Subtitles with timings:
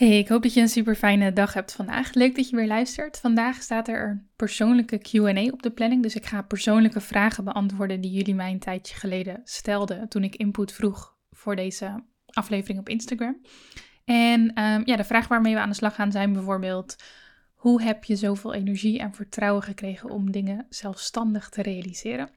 [0.00, 2.14] Hey, ik hoop dat je een super fijne dag hebt vandaag.
[2.14, 3.18] Leuk dat je weer luistert.
[3.18, 6.02] Vandaag staat er een persoonlijke QA op de planning.
[6.02, 10.36] Dus ik ga persoonlijke vragen beantwoorden die jullie mij een tijdje geleden stelden toen ik
[10.36, 13.40] input vroeg voor deze aflevering op Instagram.
[14.04, 16.96] En um, ja, de vraag waarmee we aan de slag gaan zijn bijvoorbeeld:
[17.54, 22.30] hoe heb je zoveel energie en vertrouwen gekregen om dingen zelfstandig te realiseren?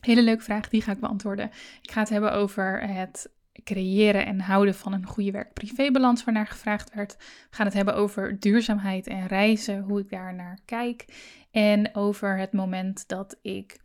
[0.00, 1.50] Hele leuke vraag, die ga ik beantwoorden.
[1.82, 6.94] Ik ga het hebben over het creëren en houden van een goede werk-privébalans waarnaar gevraagd
[6.94, 7.16] werd.
[7.16, 11.04] We gaan het hebben over duurzaamheid en reizen, hoe ik daar naar kijk.
[11.50, 13.80] En over het moment dat ik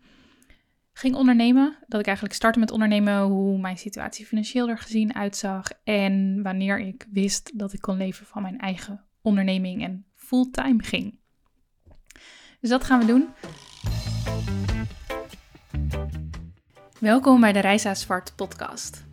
[0.94, 5.68] ging ondernemen, dat ik eigenlijk startte met ondernemen, hoe mijn situatie financieel er gezien uitzag
[5.84, 11.20] en wanneer ik wist dat ik kon leven van mijn eigen onderneming en fulltime ging.
[12.60, 13.28] Dus dat gaan we doen.
[17.00, 19.13] Welkom bij de Reisa Zwart podcast.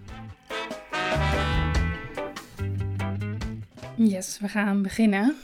[4.07, 5.35] Yes, we gaan beginnen.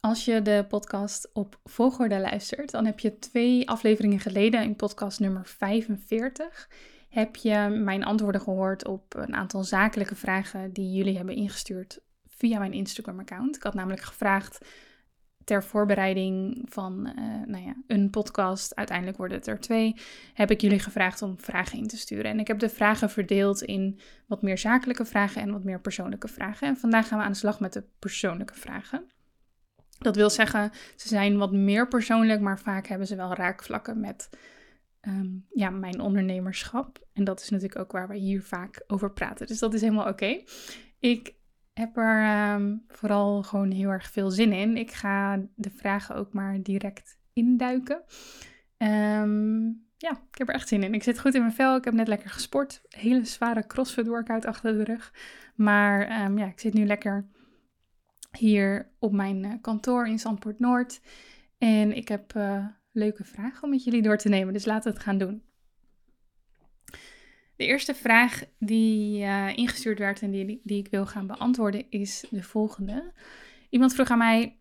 [0.00, 5.20] Als je de podcast op volgorde luistert, dan heb je twee afleveringen geleden, in podcast
[5.20, 6.70] nummer 45,
[7.08, 12.58] heb je mijn antwoorden gehoord op een aantal zakelijke vragen die jullie hebben ingestuurd via
[12.58, 13.56] mijn Instagram-account.
[13.56, 14.58] Ik had namelijk gevraagd
[15.52, 19.96] ter voorbereiding van uh, nou ja, een podcast, uiteindelijk worden het er twee,
[20.34, 22.30] heb ik jullie gevraagd om vragen in te sturen.
[22.30, 26.28] En ik heb de vragen verdeeld in wat meer zakelijke vragen en wat meer persoonlijke
[26.28, 26.68] vragen.
[26.68, 29.04] En vandaag gaan we aan de slag met de persoonlijke vragen.
[29.98, 34.30] Dat wil zeggen, ze zijn wat meer persoonlijk, maar vaak hebben ze wel raakvlakken met
[35.00, 37.06] ehm, ja, mijn ondernemerschap.
[37.12, 39.46] En dat is natuurlijk ook waar we hier vaak over praten.
[39.46, 40.42] Dus dat is helemaal oké.
[40.98, 41.34] Ik
[41.72, 44.76] heb er ehm, vooral gewoon heel erg veel zin in.
[44.76, 48.02] Ik ga de vragen ook maar direct induiken.
[48.78, 50.94] Um, ja, ik heb er echt zin in.
[50.94, 51.76] Ik zit goed in mijn vel.
[51.76, 52.82] Ik heb net lekker gesport.
[52.88, 55.12] Hele zware crossfit workout achter de rug.
[55.54, 57.26] Maar um, ja, ik zit nu lekker
[58.38, 61.00] hier op mijn uh, kantoor in Zandpoort Noord.
[61.58, 64.52] En ik heb uh, leuke vragen om met jullie door te nemen.
[64.52, 65.42] Dus laten we het gaan doen.
[67.56, 72.24] De eerste vraag die uh, ingestuurd werd en die, die ik wil gaan beantwoorden is
[72.30, 73.12] de volgende.
[73.70, 74.58] Iemand vroeg aan mij: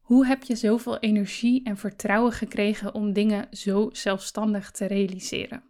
[0.00, 5.62] Hoe heb je zoveel energie en vertrouwen gekregen om dingen zo zelfstandig te realiseren?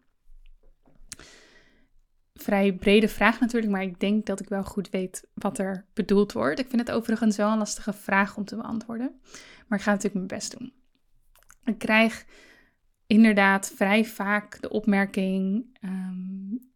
[2.34, 6.32] Vrij brede vraag natuurlijk, maar ik denk dat ik wel goed weet wat er bedoeld
[6.32, 6.58] wordt.
[6.58, 9.20] Ik vind het overigens wel een lastige vraag om te beantwoorden,
[9.66, 10.72] maar ik ga natuurlijk mijn best doen.
[11.64, 12.24] Ik krijg
[13.06, 16.72] inderdaad vrij vaak de opmerking um,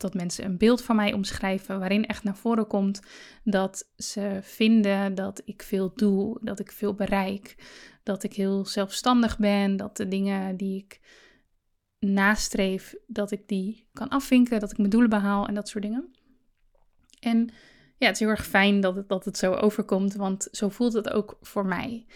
[0.00, 3.00] dat mensen een beeld van mij omschrijven waarin echt naar voren komt
[3.44, 7.54] dat ze vinden dat ik veel doe, dat ik veel bereik,
[8.02, 11.00] dat ik heel zelfstandig ben, dat de dingen die ik
[11.98, 16.14] nastreef, dat ik die kan afvinken, dat ik mijn doelen behaal en dat soort dingen.
[17.20, 17.50] En
[17.96, 20.92] ja, het is heel erg fijn dat het, dat het zo overkomt, want zo voelt
[20.92, 22.06] het ook voor mij.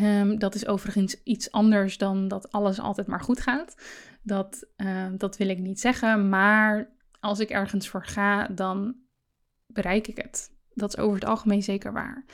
[0.00, 3.74] Um, dat is overigens iets anders dan dat alles altijd maar goed gaat.
[4.22, 6.90] Dat, uh, dat wil ik niet zeggen, maar
[7.20, 8.96] als ik ergens voor ga, dan
[9.66, 10.50] bereik ik het.
[10.72, 12.24] Dat is over het algemeen zeker waar.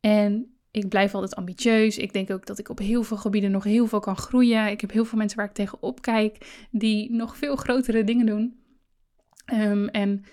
[0.00, 1.98] En ik blijf altijd ambitieus.
[1.98, 4.70] Ik denk ook dat ik op heel veel gebieden nog heel veel kan groeien.
[4.70, 8.58] Ik heb heel veel mensen waar ik tegen opkijk die nog veel grotere dingen doen.
[9.52, 10.24] Um, en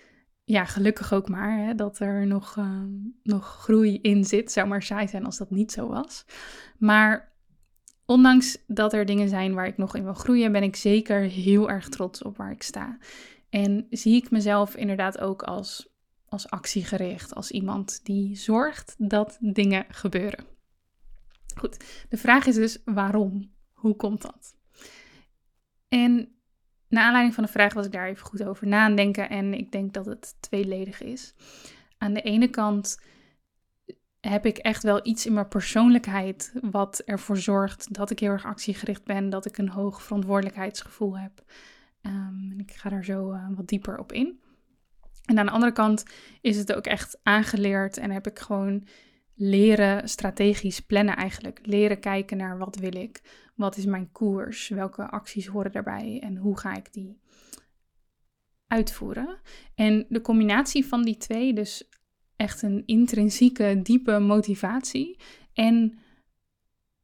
[0.52, 2.84] ja, gelukkig ook maar hè, dat er nog, uh,
[3.24, 4.52] nog groei in zit.
[4.52, 6.26] Zou maar saai zijn als dat niet zo was.
[6.78, 7.32] Maar
[8.06, 11.70] ondanks dat er dingen zijn waar ik nog in wil groeien, ben ik zeker heel
[11.70, 12.98] erg trots op waar ik sta.
[13.50, 15.90] En zie ik mezelf inderdaad ook als,
[16.26, 20.46] als actiegericht, als iemand die zorgt dat dingen gebeuren.
[21.56, 23.52] Goed, de vraag is dus waarom?
[23.74, 24.56] Hoe komt dat?
[25.88, 26.41] En
[26.92, 29.94] naar aanleiding van de vraag was ik daar even goed over nadenken en ik denk
[29.94, 31.34] dat het tweeledig is.
[31.98, 33.00] Aan de ene kant
[34.20, 38.46] heb ik echt wel iets in mijn persoonlijkheid wat ervoor zorgt dat ik heel erg
[38.46, 41.44] actiegericht ben, dat ik een hoog verantwoordelijkheidsgevoel heb.
[42.02, 44.40] Um, ik ga daar zo uh, wat dieper op in.
[45.26, 46.04] En aan de andere kant
[46.42, 48.88] is het ook echt aangeleerd en heb ik gewoon
[49.44, 51.60] leren strategisch plannen eigenlijk.
[51.64, 53.22] Leren kijken naar wat wil ik,
[53.56, 57.20] wat is mijn koers, welke acties horen daarbij en hoe ga ik die
[58.68, 59.40] uitvoeren.
[59.76, 61.90] En de combinatie van die twee, dus
[62.36, 65.20] echt een intrinsieke, diepe motivatie.
[65.54, 66.00] En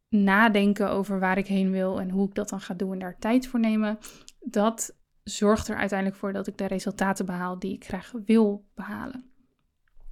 [0.09, 3.19] nadenken over waar ik heen wil en hoe ik dat dan ga doen en daar
[3.19, 3.97] tijd voor nemen.
[4.39, 9.31] Dat zorgt er uiteindelijk voor dat ik de resultaten behaal die ik graag wil behalen.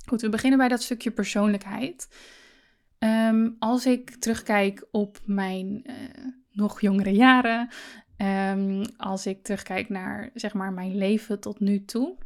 [0.06, 2.08] Goed, we beginnen bij dat stukje persoonlijkheid.
[3.00, 5.96] Ehm, als ik terugkijk op mijn uh,
[6.52, 7.70] nog jongere jaren,
[8.18, 12.18] um, als ik terugkijk naar zeg maar mijn leven tot nu toe,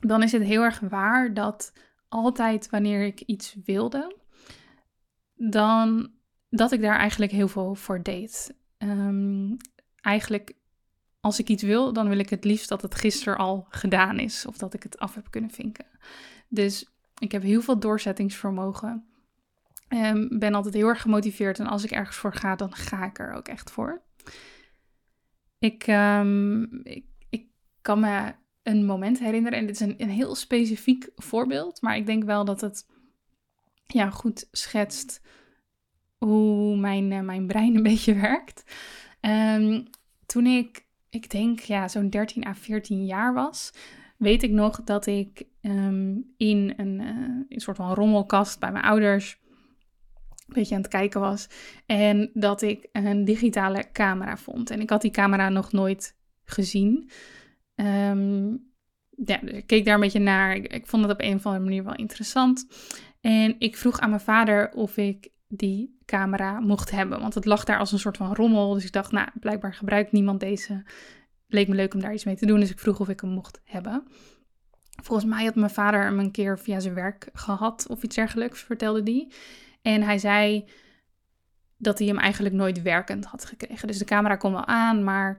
[0.00, 1.72] dan is het heel erg waar dat
[2.08, 4.16] altijd wanneer ik iets wilde,
[5.34, 6.10] dan
[6.50, 8.54] dat ik daar eigenlijk heel veel voor deed.
[8.78, 9.56] Um,
[10.00, 10.54] eigenlijk
[11.20, 14.46] als ik iets wil, dan wil ik het liefst dat het gisteren al gedaan is
[14.46, 15.86] of dat ik het af heb kunnen vinken.
[16.48, 16.91] Dus
[17.22, 19.06] ik heb heel veel doorzettingsvermogen.
[19.88, 23.18] Um, ben altijd heel erg gemotiveerd en als ik ergens voor ga, dan ga ik
[23.18, 24.02] er ook echt voor.
[25.58, 27.46] Ik, um, ik, ik
[27.82, 32.06] kan me een moment herinneren en dit is een, een heel specifiek voorbeeld, maar ik
[32.06, 32.86] denk wel dat het
[33.86, 35.20] ja, goed schetst
[36.18, 38.64] hoe mijn, uh, mijn brein een beetje werkt.
[39.20, 39.84] Um,
[40.26, 43.72] toen ik, ik denk ja, zo'n 13 à 14 jaar was,
[44.16, 48.84] weet ik nog dat ik um, in een, uh, een soort van rommelkast bij mijn
[48.84, 49.40] ouders
[50.46, 51.48] een beetje aan het kijken was.
[51.86, 54.70] En dat ik een digitale camera vond.
[54.70, 57.10] En ik had die camera nog nooit gezien.
[57.74, 58.70] Um,
[59.24, 60.54] ja, dus ik keek daar een beetje naar.
[60.56, 62.66] Ik, ik, vond het op een of andere manier wel interessant.
[63.20, 67.20] En ik vroeg aan mijn vader of ik die camera mocht hebben.
[67.20, 68.74] Want het lag daar als een soort van rommel.
[68.74, 70.84] Dus ik dacht, nou, blijkbaar gebruikt niemand deze.
[71.46, 72.60] Leek me leuk om daar iets mee te doen.
[72.60, 74.06] Dus ik vroeg of ik hem mocht hebben.
[75.02, 78.60] Volgens mij had mijn vader hem een keer via zijn werk gehad of iets dergelijks,
[78.60, 79.32] vertelde die.
[79.82, 80.68] En hij zei
[81.76, 83.86] dat hij hem eigenlijk nooit werkend had gekregen.
[83.86, 85.38] Dus de camera kon wel aan, maar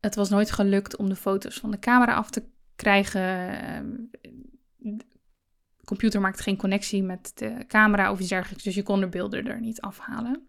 [0.00, 2.44] het was nooit gelukt om de foto's van de camera af te
[2.76, 3.20] krijgen.
[4.76, 5.04] De
[5.84, 9.46] computer maakte geen connectie met de camera of iets dergelijks, dus je kon de beelden
[9.46, 10.46] er niet afhalen.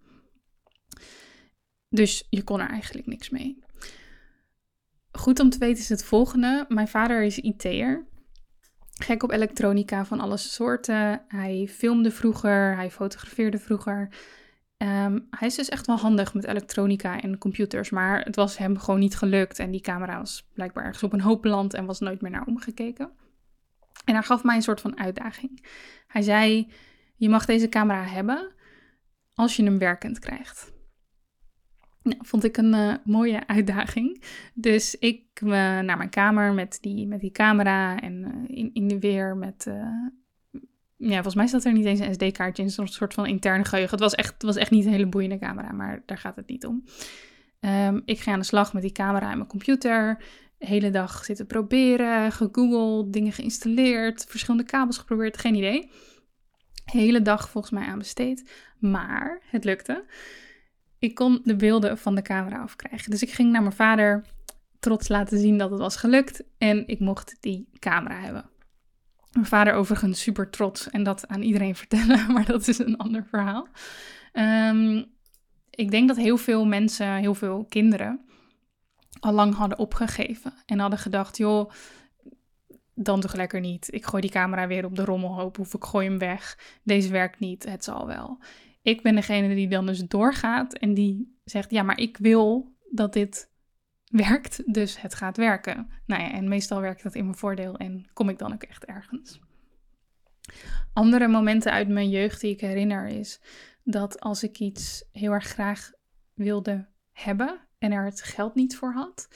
[1.89, 3.63] Dus je kon er eigenlijk niks mee.
[5.11, 6.65] Goed om te weten is het volgende.
[6.67, 8.11] Mijn vader is IT'er
[8.93, 11.21] gek op elektronica van alle soorten.
[11.27, 14.09] Hij filmde vroeger, hij fotografeerde vroeger.
[14.77, 18.77] Ehm, hij is dus echt wel handig met elektronica en computers, maar het was hem
[18.77, 19.59] gewoon niet gelukt.
[19.59, 22.45] En die camera was blijkbaar ergens op een hoop land en was nooit meer naar
[22.45, 23.11] omgekeken.
[24.05, 25.65] En hij gaf mij een soort van uitdaging.
[26.07, 26.71] Hij zei:
[27.15, 28.51] Je mag deze camera hebben
[29.33, 30.72] als je hem werkend krijgt.
[32.03, 34.23] Nou, vond ik een uh, mooie uitdaging.
[34.53, 38.87] Dus ik uh, naar mijn kamer met die, met die camera en uh, in, in
[38.87, 39.67] de weer met...
[40.97, 43.91] ja, volgens mij zat er niet eens een SD-kaartje in, een soort van interne geheugen.
[43.91, 46.47] Het was echt, het was echt niet een hele boeiende camera, maar daar gaat het
[46.47, 46.83] niet om.
[47.59, 50.17] Um, ik ga aan de slag met die camera en mijn computer.
[50.57, 55.91] De hele dag zitten proberen, gegoogeld, dingen geïnstalleerd, verschillende kabels geprobeerd, geen idee.
[56.91, 58.51] De hele dag volgens mij aan besteed.
[58.79, 60.05] Maar het lukte
[61.03, 63.11] ik kon de beelden van de camera afkrijgen.
[63.11, 64.25] Dus ik ging naar mijn vader
[64.79, 68.49] trots laten zien dat het was gelukt en ik mocht die camera hebben.
[69.31, 73.25] Mijn vader overigens super trots en dat aan iedereen vertellen, maar dat is een ander
[73.25, 73.67] verhaal.
[74.33, 75.05] Um,
[75.69, 78.25] ik denk dat heel veel mensen, heel veel kinderen,
[79.19, 81.71] al lang hadden opgegeven en hadden gedacht, joh,
[82.95, 83.93] dan toch lekker niet.
[83.93, 86.57] Ik gooi die camera weer op de rommelhoop of ik gooi hem weg.
[86.83, 88.39] Deze werkt niet, het zal wel
[88.83, 93.13] ik ben degene die dan dus doorgaat en die zegt: Ja, maar ik wil dat
[93.13, 93.51] dit
[94.05, 95.89] werkt, dus het gaat werken.
[96.05, 98.85] Nou ja, en meestal werkt dat in mijn voordeel en kom ik dan ook echt
[98.85, 99.39] ergens.
[100.93, 103.41] Andere momenten uit mijn jeugd die ik herinner is
[103.83, 105.91] dat als ik iets heel erg graag
[106.33, 109.27] wilde hebben en er het geld niet voor had.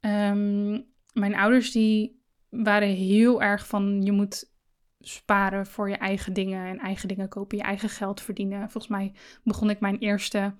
[0.00, 4.52] Um, mijn ouders die waren heel erg van je moet
[5.00, 8.70] sparen voor je eigen dingen en eigen dingen kopen, je eigen geld verdienen.
[8.70, 9.12] Volgens mij
[9.44, 10.54] begon ik mijn eerste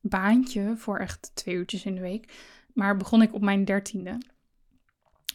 [0.00, 2.32] baantje voor echt twee uurtjes in de week.
[2.74, 4.18] Maar begon ik op mijn dertiende.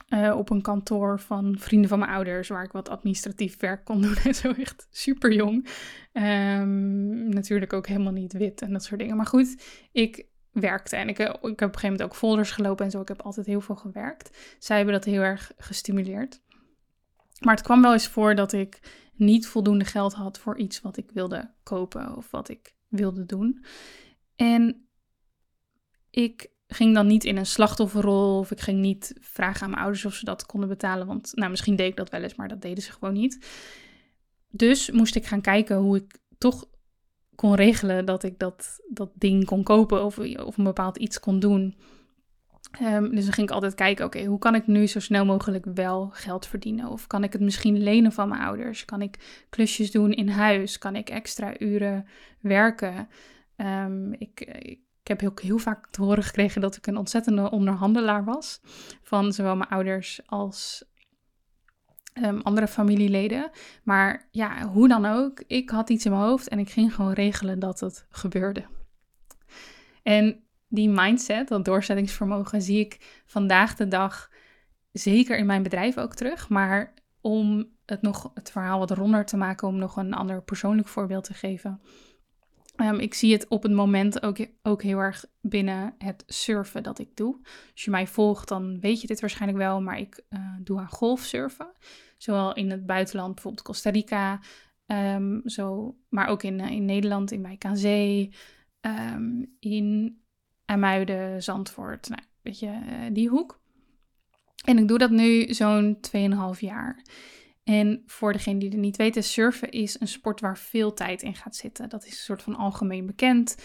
[0.09, 4.01] Uh, op een kantoor van vrienden van mijn ouders, waar ik wat administratief werk kon
[4.01, 5.67] doen en zo echt super jong.
[6.13, 9.15] Um, natuurlijk ook helemaal niet wit en dat soort dingen.
[9.15, 12.85] Maar goed, ik werkte en ik, ik heb op een gegeven moment ook folders gelopen
[12.85, 13.01] en zo.
[13.01, 14.55] Ik heb altijd heel veel gewerkt.
[14.59, 16.41] Zij hebben dat heel erg gestimuleerd.
[17.39, 18.79] Maar het kwam wel eens voor dat ik
[19.13, 23.65] niet voldoende geld had voor iets wat ik wilde kopen of wat ik wilde doen.
[24.35, 24.87] En
[26.09, 30.05] ik ging dan niet in een slachtofferrol of ik ging niet vragen aan mijn ouders
[30.05, 31.07] of ze dat konden betalen.
[31.07, 33.45] Want nou, misschien deed ik dat wel eens, maar dat deden ze gewoon niet.
[34.49, 36.65] Dus moest ik gaan kijken hoe ik toch
[37.35, 41.39] kon regelen dat ik dat, dat ding kon kopen of, of een bepaald iets kon
[41.39, 41.77] doen.
[42.71, 45.65] Ehm, dus dan ging ik altijd kijken, oké, hoe kan ik nu zo snel mogelijk
[45.73, 46.89] wel geld verdienen?
[46.89, 48.85] Of kan ik het misschien lenen van mijn ouders?
[48.85, 50.77] Kan ik klusjes doen in huis?
[50.77, 52.07] Kan ik extra uren
[52.39, 53.07] werken?
[53.55, 58.25] Ehm, ik, ik, heb ook heel vaak te horen gekregen dat ik een ontzettende onderhandelaar
[58.25, 58.61] was.
[59.01, 60.85] Van zowel mijn ouders als
[62.13, 63.51] um, andere familieleden.
[63.83, 67.13] Maar ja, hoe dan ook, ik had iets in mijn hoofd en ik ging gewoon
[67.13, 68.65] regelen dat het gebeurde.
[70.03, 74.29] En die mindset, dat doorzettingsvermogen, zie ik vandaag de dag
[74.91, 76.49] zeker in mijn bedrijf ook terug.
[76.49, 80.87] Maar om het nog het verhaal wat ronder te maken, om nog een ander persoonlijk
[80.87, 81.81] voorbeeld te geven.
[82.81, 86.99] Um, ik zie het op het moment ook, ook heel erg binnen het surfen dat
[86.99, 87.39] ik doe.
[87.71, 90.89] Als je mij volgt, dan weet je dit waarschijnlijk wel, maar ik uh, doe aan
[90.89, 91.71] golfsurfen.
[92.17, 94.39] Zowel in het buitenland, bijvoorbeeld Costa Rica,
[94.85, 98.33] um, zo, maar ook in, uh, in Nederland, in Wijk aan Zee,
[98.81, 100.19] um, in
[100.69, 103.59] Amuiden, Zandvoort, nou, weet je, uh, die hoek.
[104.65, 105.97] En ik doe dat nu zo'n
[106.55, 107.05] 2,5 jaar.
[107.63, 111.35] En voor degene die het niet weten, surfen is een sport waar veel tijd in
[111.35, 111.89] gaat zitten.
[111.89, 113.55] Dat is een soort van algemeen bekend.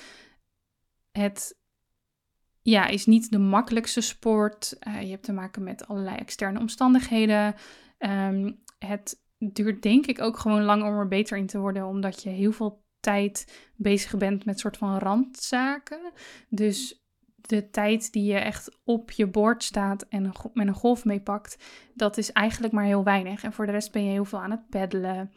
[1.12, 1.58] Het
[2.62, 4.76] ja, is niet de makkelijkste sport.
[4.88, 7.54] Uh, je hebt te maken met allerlei externe omstandigheden.
[7.98, 12.22] Um, het duurt denk ik ook gewoon lang om er beter in te worden, omdat
[12.22, 16.12] je heel veel tijd bezig bent met soort van randzaken.
[16.48, 17.04] Dus
[17.36, 22.16] de tijd die je echt op je bord staat en met een golf meepakt, dat
[22.16, 23.42] is eigenlijk maar heel weinig.
[23.44, 25.32] En voor de rest ben je heel veel aan het peddelen.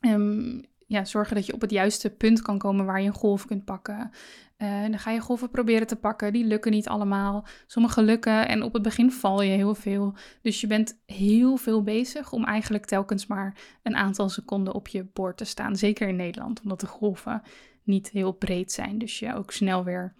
[0.00, 0.60] Um,
[0.92, 3.64] ja, zorgen dat je op het juiste punt kan komen waar je een golf kunt
[3.64, 4.10] pakken.
[4.58, 6.32] Uh, dan ga je golven proberen te pakken.
[6.32, 7.46] Die lukken niet allemaal.
[7.66, 10.14] Sommige lukken en op het begin val je heel veel.
[10.42, 15.04] Dus je bent heel veel bezig om eigenlijk telkens maar een aantal seconden op je
[15.04, 15.76] bord te staan.
[15.76, 17.42] Zeker in Nederland, omdat de golven
[17.82, 18.98] niet heel breed zijn.
[18.98, 20.14] Dus je ook snel weer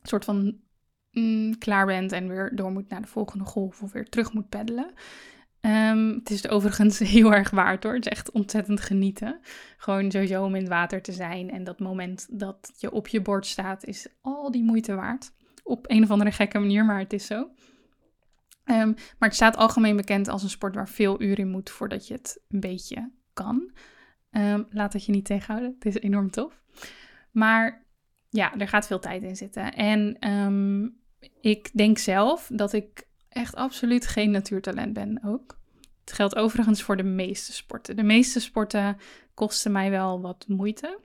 [0.00, 0.56] een soort van
[1.10, 4.48] mm, klaar bent en weer door moet naar de volgende golf of weer terug moet
[4.48, 4.92] peddelen.
[5.60, 7.94] Um, het is overigens heel erg waard hoor.
[7.94, 9.40] Het is echt ontzettend genieten.
[9.76, 11.50] Gewoon sowieso om in het water te zijn.
[11.50, 15.32] En dat moment dat je op je bord staat, is al die moeite waard.
[15.62, 17.36] Op een of andere gekke manier, maar het is zo.
[18.64, 22.08] Um, maar het staat algemeen bekend als een sport waar veel uren in moet voordat
[22.08, 23.70] je het een beetje kan.
[24.30, 25.74] Um, laat het je niet tegenhouden.
[25.74, 26.62] Het is enorm tof.
[27.30, 27.86] Maar
[28.28, 29.74] ja, er gaat veel tijd in zitten.
[29.74, 30.16] En
[31.40, 35.58] ik denk zelf dat ik echt absoluut geen natuurtalent ben ook.
[36.00, 37.96] Het geldt overigens voor de meeste sporten.
[37.96, 38.96] De meeste sporten
[39.34, 40.98] kosten mij wel wat moeite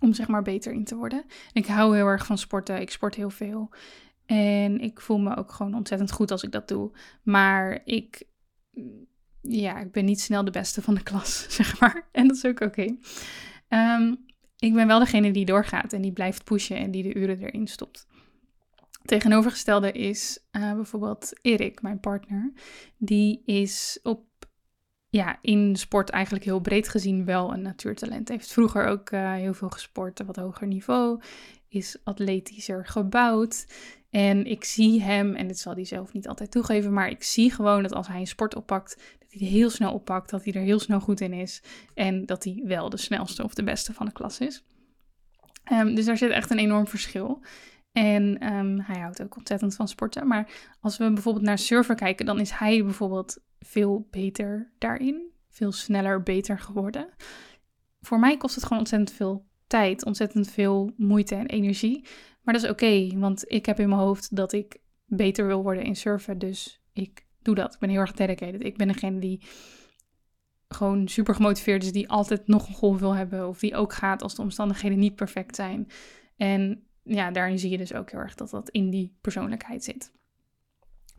[0.00, 1.24] om zeg maar beter in te worden.
[1.52, 2.80] Ik hou heel erg van sporten.
[2.80, 3.70] Ik sport heel veel.
[4.26, 6.90] En ik voel me ook gewoon ontzettend goed als ik dat doe.
[7.22, 8.22] Maar ik,
[9.42, 12.08] ja, ik ben niet snel de beste van de klas, zeg maar.
[12.12, 12.96] En dat is ook oké.
[13.68, 14.14] Ehm,
[14.58, 17.66] ik ben wel degene die doorgaat en die blijft pushen en die de uren erin
[17.66, 18.06] stopt.
[19.08, 22.52] Tegenovergestelde is uh, bijvoorbeeld Erik, mijn partner.
[22.96, 24.26] Die is op,
[25.08, 28.28] ja, in sport eigenlijk heel breed gezien wel een natuurtalent.
[28.28, 31.20] Heeft vroeger ook uh, heel veel gesport, wat hoger niveau.
[31.68, 33.66] Is atletischer gebouwd.
[34.10, 37.52] En ik zie hem, en dit zal hij zelf niet altijd toegeven, maar ik zie
[37.52, 40.62] gewoon dat als hij een sport oppakt, dat hij heel snel oppakt, dat hij er
[40.62, 41.62] heel snel goed in is.
[41.94, 44.64] En dat hij wel de snelste of de beste van de klas is.
[45.72, 47.42] Um, dus daar zit echt een enorm verschil.
[47.92, 50.26] En ehm, hij houdt ook ontzettend van sporten.
[50.26, 55.32] Maar als we bijvoorbeeld naar surfen kijken, dan is hij bijvoorbeeld veel beter daarin.
[55.48, 57.08] Veel sneller beter geworden.
[58.00, 62.06] Voor mij kost het gewoon ontzettend veel tijd, ontzettend veel moeite en energie.
[62.42, 65.84] Maar dat is oké, want ik heb in mijn hoofd dat ik beter wil worden
[65.84, 66.38] in surfen.
[66.38, 67.74] Dus ik doe dat.
[67.74, 68.64] Ik ben heel erg dedicated.
[68.64, 69.42] Ik ben degene die
[70.68, 73.48] gewoon super gemotiveerd is, die altijd nog een golf wil hebben.
[73.48, 75.88] Of die ook gaat als de omstandigheden niet perfect zijn.
[76.36, 80.12] En ja, daarin zie je dus ook heel erg dat dat in die persoonlijkheid zit.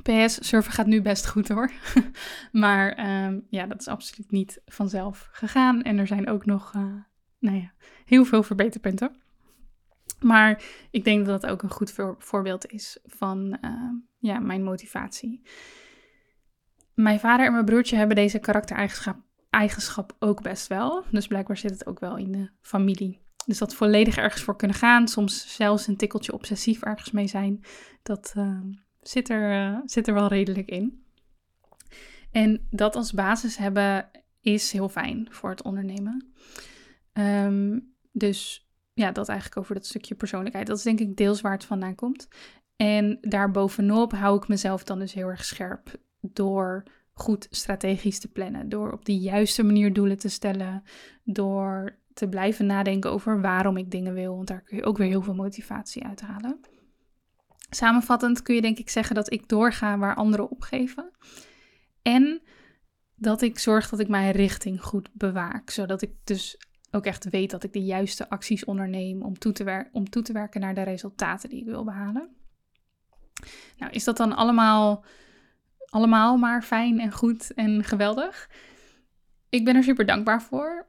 [0.04, 1.72] PS, surfen gaat nu best goed hoor.
[2.52, 5.82] maar ehm, ja, dat is absoluut niet vanzelf gegaan.
[5.82, 6.94] En er zijn ook nog, uh,
[7.40, 7.74] nou ja,
[8.06, 9.16] heel veel verbeterpunten.
[10.20, 15.42] Maar ik denk dat dat ook een goed voorbeeld is van uh, ja, mijn motivatie.
[16.94, 19.18] Mijn vader en mijn broertje hebben deze karaktereigenschap
[19.50, 21.04] eigenschap ook best wel.
[21.12, 23.22] Dus blijkbaar zit het ook wel in de familie.
[23.50, 27.64] Dus dat volledig ergens voor kunnen gaan, soms zelfs een tikkeltje obsessief ergens mee zijn,
[28.04, 28.60] dat uh,
[29.02, 31.04] zit, er, uh, zit er wel redelijk in.
[32.32, 34.10] En dat als basis hebben
[34.42, 36.32] is heel fijn voor het ondernemen.
[37.14, 40.68] Um, dus ja, dat eigenlijk over dat stukje persoonlijkheid.
[40.68, 42.28] Dat is denk ik deels waar het vandaan komt.
[42.76, 48.70] En daarbovenop hou ik mezelf dan dus heel erg scherp door goed strategisch te plannen.
[48.70, 50.84] Door op de juiste manier doelen te stellen.
[51.24, 54.36] Door te blijven nadenken over waarom ik dingen wil.
[54.36, 56.60] Want daar kun je ook weer heel veel motivatie uit halen.
[57.70, 61.12] Samenvattend kun je denk ik zeggen dat ik doorga waar anderen opgeven.
[62.02, 62.42] En
[63.16, 65.70] dat ik zorg dat ik mijn richting goed bewaak.
[65.70, 66.58] Zodat ik dus
[66.92, 70.34] ook echt weet dat ik de juiste acties onderneem om toe te, om toe te
[70.34, 72.36] werken naar de resultaten die ik wil behalen.
[73.78, 75.06] Nou, is dat dan allemaal,
[75.86, 78.50] allemaal maar fijn en goed en geweldig?
[79.50, 80.88] Ik ben er super dankbaar voor.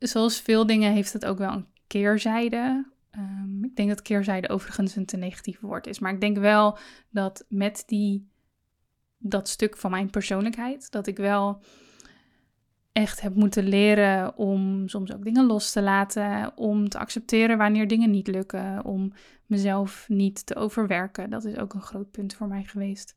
[0.00, 2.86] Zoals veel dingen heeft het ook wel een keerzijde.
[3.16, 5.98] Um, ik denk dat keerzijde overigens een te negatief woord is.
[5.98, 6.78] Maar ik denk wel
[7.10, 8.28] dat met die,
[9.18, 11.62] dat stuk van mijn persoonlijkheid, dat ik wel
[12.92, 17.88] echt heb moeten leren om soms ook dingen los te laten, om te accepteren wanneer
[17.88, 19.12] dingen niet lukken, om
[19.46, 21.30] mezelf niet te overwerken.
[21.30, 23.16] Dat is ook een groot punt voor mij geweest.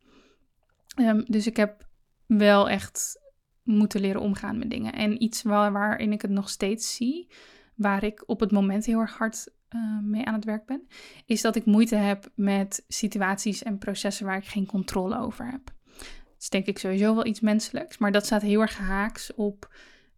[1.00, 1.88] Um, dus ik heb
[2.26, 3.22] wel echt
[3.64, 4.94] moeten leren omgaan met dingen.
[4.94, 7.32] En iets waar, waarin ik het nog steeds zie,
[7.76, 10.88] waar ik op het moment heel erg hard uh, mee aan het werk ben,
[11.26, 15.66] is dat ik moeite heb met situaties en processen waar ik geen controle over heb.
[15.66, 19.76] Dat is denk ik sowieso wel iets menselijks, maar dat staat heel erg haaks op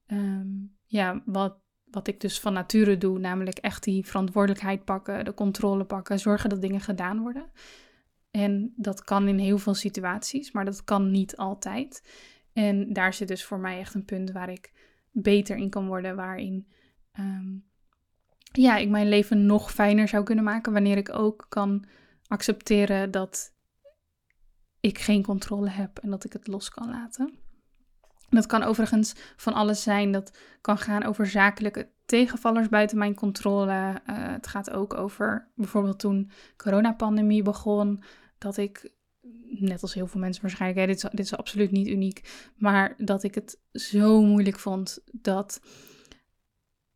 [0.08, 5.34] um, ja, wat, wat ik dus van nature doe, namelijk echt die verantwoordelijkheid pakken, de
[5.34, 7.52] controle pakken, zorgen dat dingen gedaan worden.
[8.32, 12.10] En dat kan in heel veel situaties, maar dat kan niet altijd.
[12.56, 14.72] En daar zit dus voor mij echt een punt waar ik
[15.12, 16.68] beter in kan worden, waarin
[17.20, 17.66] um,
[18.52, 21.86] ja, ik mijn leven nog fijner zou kunnen maken wanneer ik ook kan
[22.28, 23.54] accepteren dat
[24.80, 27.40] ik geen controle heb en dat ik het los kan laten.
[28.30, 30.12] Dat kan overigens van alles zijn.
[30.12, 33.72] Dat kan gaan over zakelijke tegenvallers buiten mijn controle.
[33.72, 38.04] Uh, het gaat ook over bijvoorbeeld toen coronapandemie begon,
[38.38, 38.94] dat ik
[39.60, 42.96] net als heel veel mensen waarschijnlijk, hè, dit, is, dit is absoluut niet uniek, maar
[42.98, 45.62] dat ik het zo moeilijk vond dat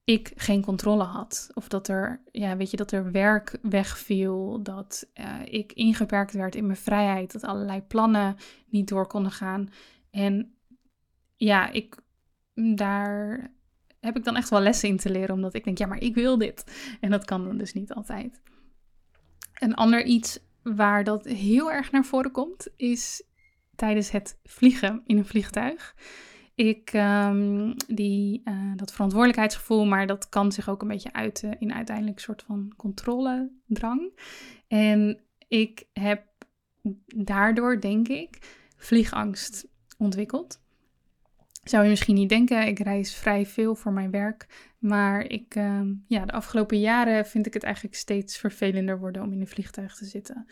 [0.03, 1.49] ik geen controle had.
[1.53, 6.55] Of dat er, ja, weet je, dat er werk wegviel, dat uh, ik ingeperkt werd
[6.55, 8.35] in mijn vrijheid, dat allerlei plannen
[8.65, 9.69] niet door konden gaan.
[10.11, 10.53] En
[11.35, 11.95] ja, ik,
[12.75, 13.51] daar
[13.99, 16.15] heb ik dan echt wel lessen in te leren, omdat ik denk, ja, maar ik
[16.15, 16.63] wil dit.
[16.99, 18.41] En dat kan dan dus niet altijd.
[19.53, 20.39] Een ander iets
[20.75, 23.23] waar dat heel erg naar voren komt, is
[23.75, 25.95] tijdens het vliegen in een vliegtuig.
[26.55, 31.73] Ik, um, die, uh, dat verantwoordelijkheidsgevoel, maar dat kan zich ook een beetje uiten in
[31.73, 34.19] uiteindelijk een soort van controledrang.
[34.67, 36.23] En ik heb
[37.15, 38.37] daardoor, denk ik,
[38.77, 40.61] vliegangst ontwikkeld.
[41.63, 44.68] Zou je misschien niet denken, ik reis vrij veel voor mijn werk.
[44.79, 49.31] Maar ik, uh, ja, de afgelopen jaren vind ik het eigenlijk steeds vervelender worden om
[49.31, 50.47] in een vliegtuig te zitten.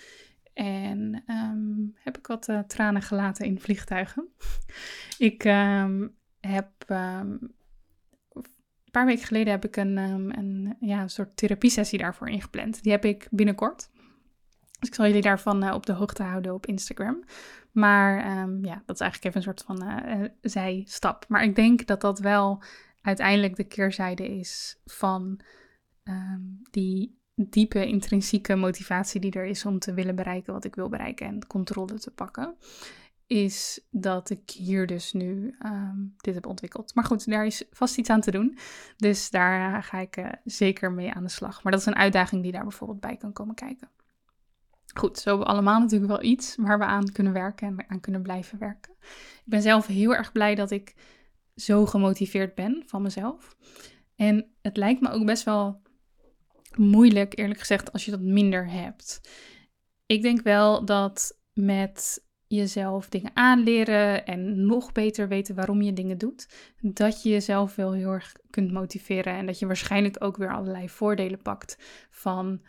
[0.54, 4.28] En um, heb ik wat uh, tranen gelaten in vliegtuigen.
[5.18, 7.56] ik um, heb een
[8.92, 12.84] paar weken geleden heb ik een, een, ja, een soort therapiesessie daarvoor ingepland.
[12.84, 13.90] Die heb ik binnenkort.
[14.80, 17.24] Dus ik zal jullie daarvan uh, op de hoogte houden op Instagram.
[17.72, 18.16] Maar
[18.62, 21.26] ja, dat is eigenlijk even een soort van uh, zijstap.
[21.28, 22.64] Maar ik denk dat dat wel
[23.08, 25.40] uiteindelijk de keerzijde is van
[26.04, 30.90] um, die diepe intrinsieke motivatie die er is om te willen bereiken wat ik wil
[30.90, 32.56] bereiken en controle te pakken.
[33.28, 36.96] Is dat ik hier dus nu um, dit heb ontwikkeld.
[36.96, 38.58] Maar goed, daar is vast iets aan te doen.
[38.98, 41.64] Dus daar ga ik uh, zeker mee aan de slag.
[41.64, 43.90] Maar dat is een uitdaging die daar bijvoorbeeld bij kan komen kijken.
[44.94, 48.00] Goed, zo hebben we allemaal natuurlijk wel iets waar we aan kunnen werken en aan
[48.00, 48.94] kunnen blijven werken.
[49.02, 50.96] Ik ben zelf heel erg blij dat ik
[51.58, 53.56] zo gemotiveerd ben van mezelf.
[54.16, 55.82] En het lijkt me ook best wel
[56.76, 59.22] moeilijk, eerlijk gezegd, als je dat minder hebt.
[60.06, 66.18] Ik denk wel dat met jezelf dingen aanleren en nog beter weten waarom je dingen
[66.18, 66.50] doet,
[66.82, 70.90] dat je jezelf wel heel erg kunt motiveren en dat je waarschijnlijk ook weer allerlei
[70.90, 71.78] voordelen pakt
[72.10, 72.62] van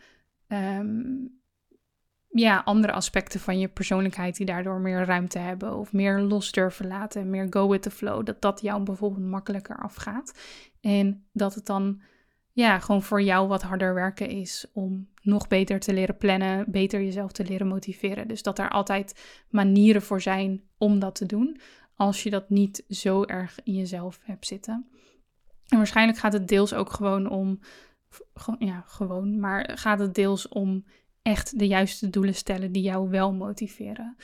[0.47, 1.38] um,
[2.29, 6.87] ja, andere aspecten van je persoonlijkheid die daardoor meer ruimte hebben of meer los durven
[6.87, 10.39] laten, meer go with the flow, dat dat jou bijvoorbeeld makkelijker afgaat
[10.81, 12.01] en dat het dan
[12.51, 17.03] ja, gewoon voor jou wat harder werken is om nog beter te leren plannen, beter
[17.03, 18.27] jezelf te leren motiveren.
[18.27, 21.59] Dus dat er altijd manieren voor zijn om dat te doen,
[21.95, 24.89] als je dat niet zo erg in jezelf hebt zitten.
[25.67, 27.59] En waarschijnlijk gaat het deels ook gewoon om,
[28.59, 30.85] ja, gewoon, maar gaat het deels om
[31.29, 34.15] echt de juiste doelen stellen die jou wel motiveren.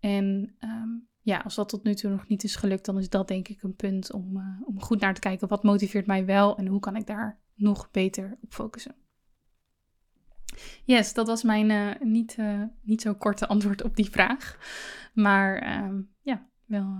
[0.00, 3.28] En um, ja, als dat tot nu toe nog niet is gelukt, dan is dat
[3.28, 5.48] denk ik een punt om, uh, om goed naar te kijken.
[5.48, 8.94] Wat motiveert mij wel en hoe kan ik daar nog beter op focussen?
[10.84, 14.58] Yes, dat was mijn uh, niet, uh, niet zo korte antwoord op die vraag.
[15.14, 16.96] Maar um, ja, wel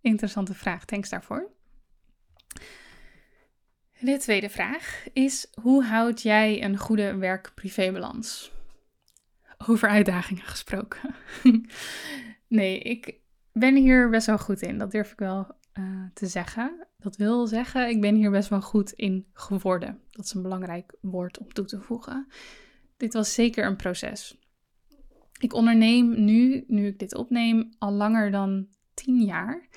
[0.00, 0.84] interessante vraag.
[0.84, 1.52] Thanks daarvoor.
[4.00, 8.52] De tweede vraag is: hoe houd jij een goede werk-privébalans?
[9.66, 11.14] Over uitdagingen gesproken.
[12.48, 13.20] nee, ik
[13.52, 14.78] ben hier best wel goed in.
[14.78, 15.46] Dat durf ik wel
[15.78, 16.86] uh, te zeggen.
[16.98, 20.00] Dat wil zeggen, ik ben hier best wel goed in geworden.
[20.10, 22.26] Dat is een belangrijk woord om toe te voegen.
[22.96, 24.38] Dit was zeker een proces.
[25.38, 29.68] Ik onderneem nu, nu ik dit opneem, al langer dan tien jaar.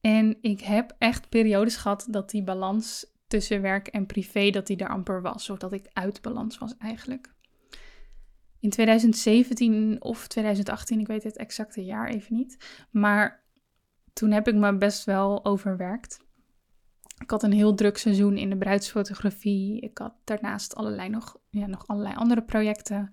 [0.00, 4.76] En ik heb echt periodes gehad dat die balans tussen werk en privé, dat die
[4.76, 5.50] er amper was.
[5.50, 7.34] Of dat ik uit balans was eigenlijk.
[8.62, 12.56] In 2017 of 2018, ik weet het exacte jaar even niet.
[12.90, 13.44] Maar
[14.12, 16.20] toen heb ik me best wel overwerkt.
[17.18, 19.80] Ik had een heel druk seizoen in de bruidsfotografie.
[19.80, 23.10] Ik had daarnaast allerlei nog, ja, nog allerlei andere projecten.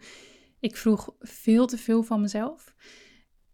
[0.59, 2.75] Ik vroeg veel te veel van mezelf.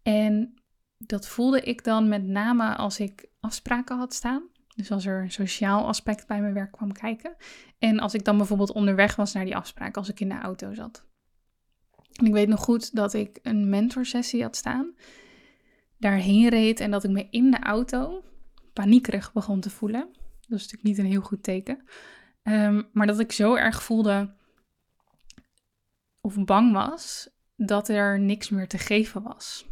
[0.02, 0.54] En
[0.98, 4.42] dat voelde ik dan met name als ik afspraken had staan.
[4.74, 7.36] Dus als er een sociaal aspect bij mijn werk kwam kijken.
[7.78, 10.74] En als ik dan bijvoorbeeld onderweg was naar die afspraak, als ik in de auto
[10.74, 11.05] zat.
[12.16, 14.94] En ik weet nog goed dat ik een mentorsessie had staan.
[15.98, 18.22] Daarheen reed en dat ik me in de auto
[18.72, 20.08] paniekerig begon te voelen.
[20.48, 21.84] Dat is natuurlijk niet een heel goed teken.
[22.42, 24.34] Ehm, maar dat ik zo erg voelde
[26.20, 29.66] of bang was dat er niks meer te geven was.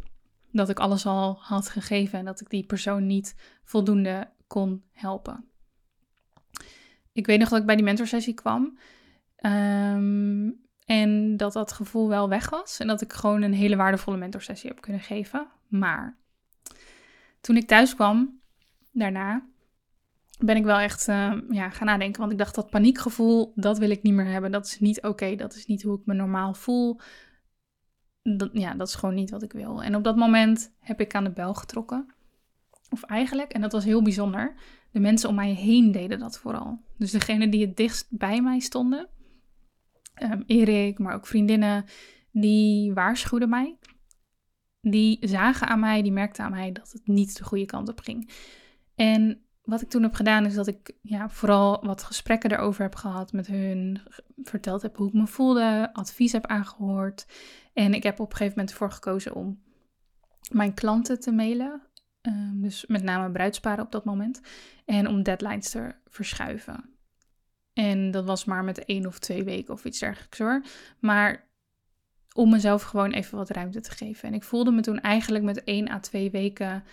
[0.51, 5.49] Dat ik alles al had gegeven en dat ik die persoon niet voldoende kon helpen.
[7.11, 8.77] Ik weet nog dat ik bij die mentorsessie kwam.
[9.35, 10.51] Ehm,
[10.85, 12.79] en dat dat gevoel wel weg was.
[12.79, 15.47] En dat ik gewoon een hele waardevolle mentorsessie heb kunnen geven.
[15.67, 16.17] Maar
[17.41, 18.39] toen ik thuis kwam,
[18.91, 19.45] daarna,
[20.39, 22.19] ben ik wel echt uh, ja, gaan nadenken.
[22.19, 24.51] Want ik dacht, dat paniekgevoel, dat wil ik niet meer hebben.
[24.51, 25.35] Dat is niet oké.
[25.35, 26.99] Dat is niet hoe ik me normaal voel.
[28.21, 29.83] Dat, ja, dat is gewoon niet wat ik wil.
[29.83, 32.13] En op dat moment heb ik aan de bel getrokken.
[32.89, 34.55] Of eigenlijk, en dat was heel bijzonder,
[34.91, 36.79] de mensen om mij heen deden dat vooral.
[36.97, 39.09] Dus degene die het dichtst bij mij stonden,
[40.23, 41.85] um, Erik, maar ook vriendinnen,
[42.31, 43.77] die waarschuwden mij.
[44.81, 47.99] Die zagen aan mij, die merkten aan mij dat het niet de goede kant op
[47.99, 48.29] ging.
[48.95, 52.95] En wat ik toen heb gedaan is dat ik ja, vooral wat gesprekken erover heb
[52.95, 54.01] gehad met hun,
[54.43, 57.25] verteld heb hoe ik me voelde, advies heb aangehoord.
[57.73, 59.63] En ik heb op een gegeven moment ervoor gekozen om
[60.51, 61.81] mijn klanten te mailen.
[62.21, 64.41] Ehm, dus met name bruidsparen op dat moment.
[64.85, 66.94] En om deadlines te verschuiven.
[67.75, 70.63] En dat was maar met één of twee weken of iets dergelijks hoor.
[70.99, 71.47] Maar
[72.33, 74.27] om mezelf gewoon even wat ruimte te geven.
[74.27, 76.83] En ik voelde me toen eigenlijk met één à twee weken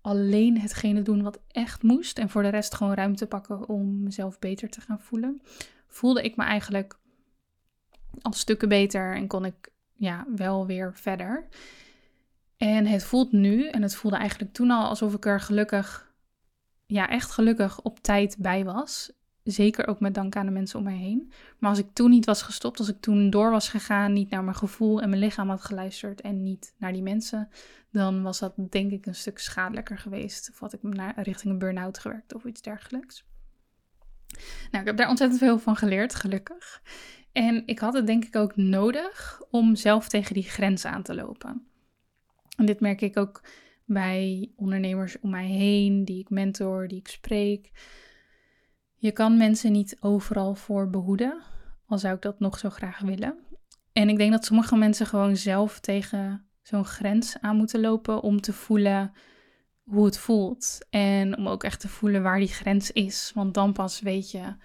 [0.00, 2.18] alleen hetgene doen wat echt moest.
[2.18, 5.42] En voor de rest gewoon ruimte pakken om mezelf beter te gaan voelen.
[5.86, 6.98] Voelde ik me eigenlijk
[8.20, 11.48] al stukken beter en kon ik ja, wel weer verder.
[12.56, 16.12] En het voelt nu, en het voelde eigenlijk toen al alsof ik er gelukkig,
[16.86, 19.12] ja, echt gelukkig op tijd bij was.
[19.44, 21.32] Zeker ook met dank aan de mensen om mij heen.
[21.58, 24.44] Maar als ik toen niet was gestopt, als ik toen door was gegaan, niet naar
[24.44, 27.48] mijn gevoel en mijn lichaam had geluisterd en niet naar die mensen,
[27.90, 30.50] dan was dat denk ik een stuk schadelijker geweest.
[30.52, 33.24] Of had ik naar, richting een burn-out gewerkt of iets dergelijks.
[34.70, 36.82] Nou, ik heb daar ontzettend veel van geleerd, gelukkig.
[37.32, 41.14] En ik had het denk ik ook nodig om zelf tegen die grens aan te
[41.14, 41.66] lopen.
[42.56, 43.42] En dit merk ik ook
[43.84, 47.70] bij ondernemers om mij heen, die ik mentor, die ik spreek.
[49.02, 51.42] Je kan mensen niet overal voor behoeden,
[51.86, 53.38] al zou ik dat nog zo graag willen.
[53.92, 58.40] En ik denk dat sommige mensen gewoon zelf tegen zo'n grens aan moeten lopen om
[58.40, 59.12] te voelen
[59.84, 60.78] hoe het voelt.
[60.90, 63.32] En om ook echt te voelen waar die grens is.
[63.34, 64.56] Want dan pas weet je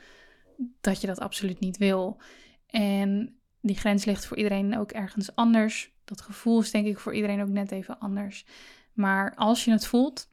[0.82, 2.22] dat je dat absoluut niet wil.
[2.68, 5.92] En die grens ligt voor iedereen ook ergens anders.
[6.06, 8.46] Dat gevoel is denk ik voor iedereen ook net even anders.
[8.94, 10.30] Maar als je het voelt,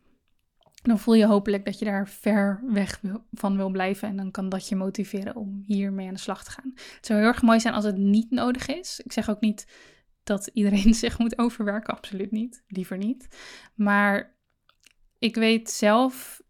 [0.88, 3.00] dan voel je hopelijk dat je daar ver weg
[3.32, 4.08] van wil blijven.
[4.08, 6.72] En dan kan dat je motiveren om hiermee aan de slag te gaan.
[6.74, 9.00] Het zou heel erg mooi zijn als het niet nodig is.
[9.04, 9.66] Ik zeg ook niet
[10.22, 12.62] dat iedereen zich moet overwerken, absoluut niet.
[12.66, 13.28] Liever niet.
[13.74, 14.34] Maar
[15.18, 16.42] ik weet zelf,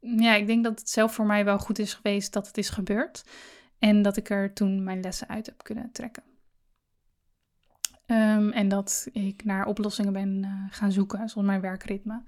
[0.00, 2.68] ja, ik denk dat het zelf voor mij wel goed is geweest dat het is
[2.68, 3.24] gebeurd.
[3.78, 6.22] En dat ik er toen mijn lessen uit heb kunnen trekken.
[8.06, 12.22] Ehm, en dat ik naar oplossingen ben uh, gaan zoeken, zoals mijn werkritme.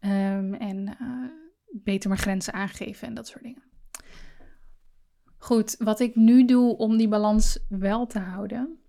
[0.00, 1.30] Ehm, en uh,
[1.82, 3.62] beter mijn grenzen aangeven en dat soort dingen.
[5.38, 8.80] Goed, wat ik nu doe om die balans wel te houden,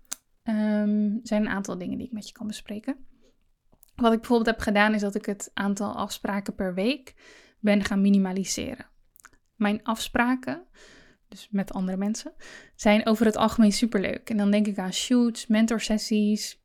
[0.44, 3.06] um, zijn een aantal dingen die ik met je kan bespreken.
[3.94, 7.14] Wat ik bijvoorbeeld heb gedaan, is dat ik het aantal afspraken per week
[7.60, 8.86] ben gaan minimaliseren.
[9.56, 10.66] Mijn afspraken,
[11.28, 12.32] dus met andere mensen,
[12.74, 14.30] zijn over het algemeen superleuk.
[14.30, 16.61] En dan denk ik aan shoots, mentorsessies,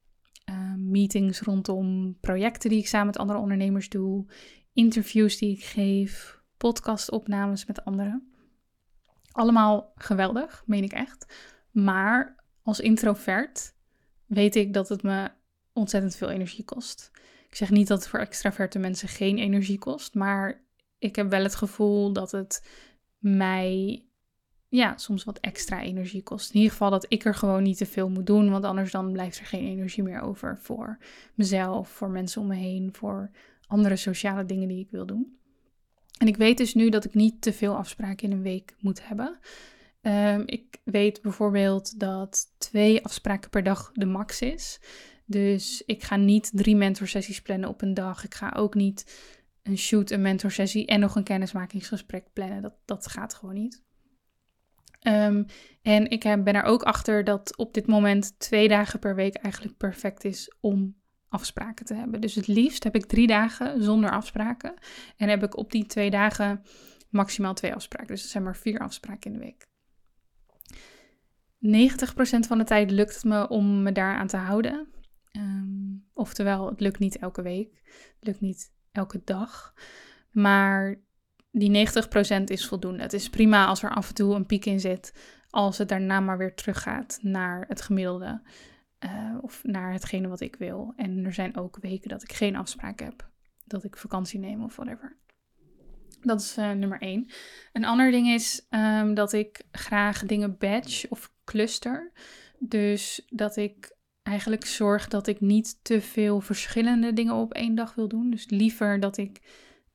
[0.50, 4.26] uh, meetings rondom projecten die ik samen met andere ondernemers doe,
[4.74, 8.32] interviews die ik geef, podcastopnames met anderen.
[9.32, 11.34] Allemaal geweldig, meen ik echt.
[11.72, 13.76] Maar als introvert
[14.26, 15.32] weet ik dat het me
[15.74, 17.12] ontzettend veel energie kost.
[17.50, 20.66] Ik zeg niet dat het voor extraverte mensen geen energie kost, maar
[20.98, 22.68] ik heb wel het gevoel dat het
[23.18, 24.06] mij
[24.70, 26.50] ja, soms wat extra energie kost.
[26.50, 29.12] In ieder geval dat ik er gewoon niet te veel moet doen, want anders dan
[29.12, 30.98] blijft er geen energie meer over voor
[31.34, 33.32] mezelf, voor mensen om me heen, voor
[33.68, 35.38] andere sociale dingen die ik wil doen.
[36.18, 39.08] En ik weet dus nu dat ik niet te veel afspraken in een week moet
[39.08, 39.40] hebben.
[40.02, 44.80] Ehm, ik weet bijvoorbeeld dat twee afspraken per dag de max is.
[45.26, 48.24] Dus ik ga niet drie mentorsessies plannen op een dag.
[48.24, 49.28] Ik ga ook niet
[49.64, 52.62] een shoot, een mentorsessie en nog een kennismakingsgesprek plannen.
[52.62, 53.86] Dat, dat gaat gewoon niet.
[55.00, 55.44] Ehm,
[55.82, 59.78] en ik ben er ook achter dat op dit moment twee dagen per week eigenlijk
[59.78, 60.96] perfect is om
[61.30, 62.22] afspraken te hebben.
[62.22, 64.74] Dus het liefst heb ik drie dagen zonder afspraken.
[65.18, 66.64] En heb ik op die twee dagen
[67.10, 68.08] maximaal twee afspraken.
[68.08, 69.68] Dus er zijn maar vier afspraken in de week.
[71.60, 74.88] 90% van de tijd lukt het me om me daaraan te houden.
[75.32, 77.82] Ehm, oftewel, het lukt niet elke week.
[77.86, 79.74] Het lukt niet elke dag.
[80.32, 81.02] Maar
[81.58, 81.88] die
[82.40, 83.02] 90% is voldoende.
[83.02, 85.14] Het is prima als er af en toe een piek in zit,
[85.50, 88.42] als het daarna maar weer teruggaat naar het gemiddelde
[89.06, 90.94] uh, of naar hetgene wat ik wil.
[90.96, 93.30] En er zijn ook weken dat ik geen afspraak heb,
[93.66, 95.18] dat ik vakantie neem of whatever.
[96.22, 97.30] Dat is uh, nummer één.
[97.74, 102.12] Een ander ding is um, dat ik graag dingen batch of cluster.
[102.60, 107.96] Dus dat ik eigenlijk zorg dat ik niet te veel verschillende dingen op één dag
[107.96, 108.30] wil doen.
[108.30, 109.42] Dus liever dat ik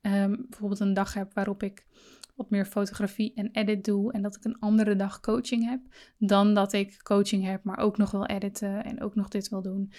[0.03, 1.87] um, bijvoorbeeld een dag heb waarop ik
[2.35, 5.81] wat meer fotografie en edit doe en dat ik een andere dag coaching heb,
[6.19, 9.62] dan dat ik coaching heb, maar ook nog wil editen en ook nog dit wil
[9.62, 9.93] doen.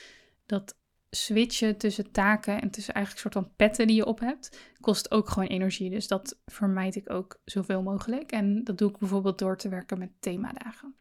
[0.46, 0.78] Dat
[1.10, 5.30] switchen tussen taken en tussen eigenlijk soort van petten die je op hebt, kost ook
[5.30, 5.89] gewoon energie.
[5.89, 8.32] Dus dat vermijd ik ook zoveel mogelijk.
[8.32, 10.96] En dat doe ik bijvoorbeeld door te werken met themadagen.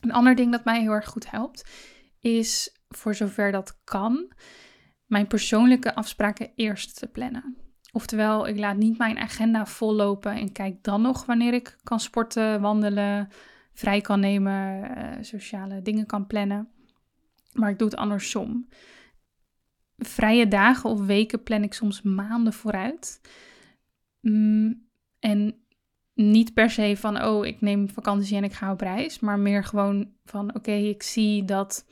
[0.00, 1.70] Een ander ding dat mij heel erg goed helpt,
[2.20, 4.32] is voor zover dat kan,
[5.06, 7.56] mijn persoonlijke afspraken eerst te plannen.
[7.92, 12.60] Oftewel, ik laat niet mijn agenda vollopen en kijk dan nog wanneer ik kan sporten,
[12.60, 13.28] wandelen,
[13.72, 16.68] vrij kan nemen, uh, sociale dingen kan plannen.
[17.52, 18.68] Maar ik doe het andersom.
[19.96, 23.20] Vrije dagen of weken plan ik soms maanden vooruit.
[24.20, 24.86] Mm,
[25.18, 25.64] en
[26.14, 29.20] niet per se van, oh, ik neem vakantie en ik ga op reis.
[29.20, 31.86] Maar meer gewoon van, oké, ik zie dat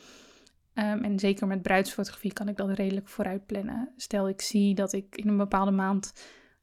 [0.75, 3.93] Ehm, en zeker met bruidsfotografie kan ik dat redelijk vooruit plannen.
[3.97, 6.13] Stel ik zie dat ik in een bepaalde maand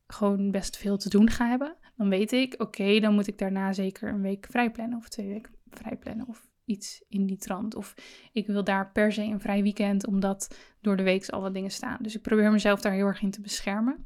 [0.08, 1.76] gewoon best veel te doen ga hebben.
[1.96, 5.28] Dan weet ik, oké, dan moet ik daarna zeker een week vrij plannen of twee
[5.28, 7.76] weken vrij plannen of iets in die trant.
[7.76, 7.94] Of
[8.32, 11.72] ik wil daar per se een vrij weekend, omdat door de week al wat dingen
[11.72, 11.98] staan.
[12.02, 14.06] Dus ik probeer mezelf daar heel erg in te beschermen.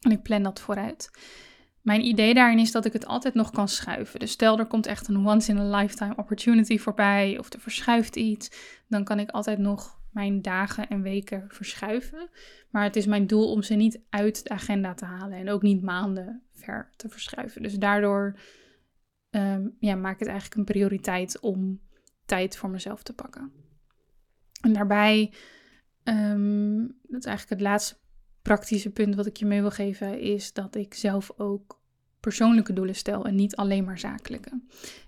[0.00, 1.10] En ik plan dat vooruit.
[1.82, 4.20] Mijn idee daarin is dat ik het altijd nog kan schuiven.
[4.20, 8.16] Dus stel er komt echt een once in a lifetime opportunity voorbij of er verschuift
[8.16, 8.50] iets,
[8.88, 12.30] dan kan ik altijd nog mijn dagen en weken verschuiven.
[12.70, 15.62] Maar het is mijn doel om ze niet uit de agenda te halen en ook
[15.62, 17.62] niet maanden ver te verschuiven.
[17.62, 18.38] Dus daardoor
[19.30, 21.80] um, ja, maak ik het eigenlijk een prioriteit om
[22.26, 23.52] tijd voor mezelf te pakken.
[24.60, 25.32] En daarbij,
[26.04, 27.96] um, dat is eigenlijk het laatste
[28.42, 31.80] praktische punt wat ik je mee wil geven is dat ik zelf ook
[32.20, 34.60] persoonlijke doelen stel en niet alleen maar zakelijke.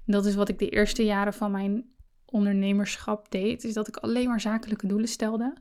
[0.07, 1.85] Dat is wat ik de eerste jaren van mijn
[2.25, 5.57] ondernemerschap deed, is dat ik alleen maar zakelijke doelen stelde.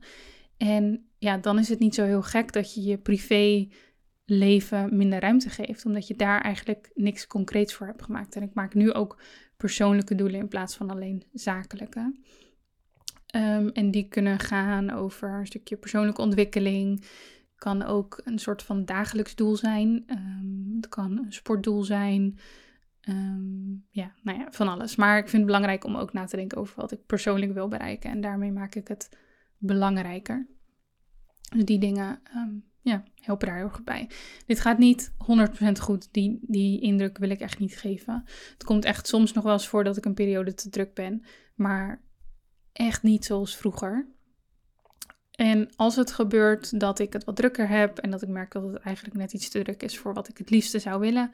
[0.56, 3.68] En ja, dan is het niet zo heel gek dat je je privé
[4.24, 8.36] leven minder ruimte geeft, omdat je daar eigenlijk niks concreets voor hebt gemaakt.
[8.36, 9.20] En ik maak nu ook
[9.56, 12.14] persoonlijke doelen in plaats van alleen zakelijke.
[13.36, 17.04] Um, en die kunnen gaan over een stukje persoonlijke ontwikkeling,
[17.64, 20.04] kan ook een soort van dagelijks doel zijn.
[20.06, 22.38] Um, het kan een sportdoel zijn.
[23.00, 24.96] Ehm, ja, nou ja, van alles.
[24.96, 27.68] Maar ik vind het belangrijk om ook na te denken over wat ik persoonlijk wil
[27.68, 28.10] bereiken.
[28.10, 29.08] En daarmee maak ik het
[29.58, 30.46] belangrijker.
[31.54, 34.10] Dus die dingen um, ja, helpen daar heel goed bij.
[34.46, 35.12] Dit gaat niet
[35.62, 36.08] 100% goed.
[36.12, 38.22] Die, die indruk wil ik echt niet geven.
[38.52, 41.24] Het komt echt soms nog wel eens voor dat ik een periode te druk ben.
[41.54, 42.02] Maar
[42.72, 44.13] echt niet zoals vroeger.
[45.34, 48.62] En als het gebeurt dat ik het wat drukker heb en dat ik merk dat
[48.62, 51.30] het eigenlijk net iets te druk is voor wat ik het liefste zou willen,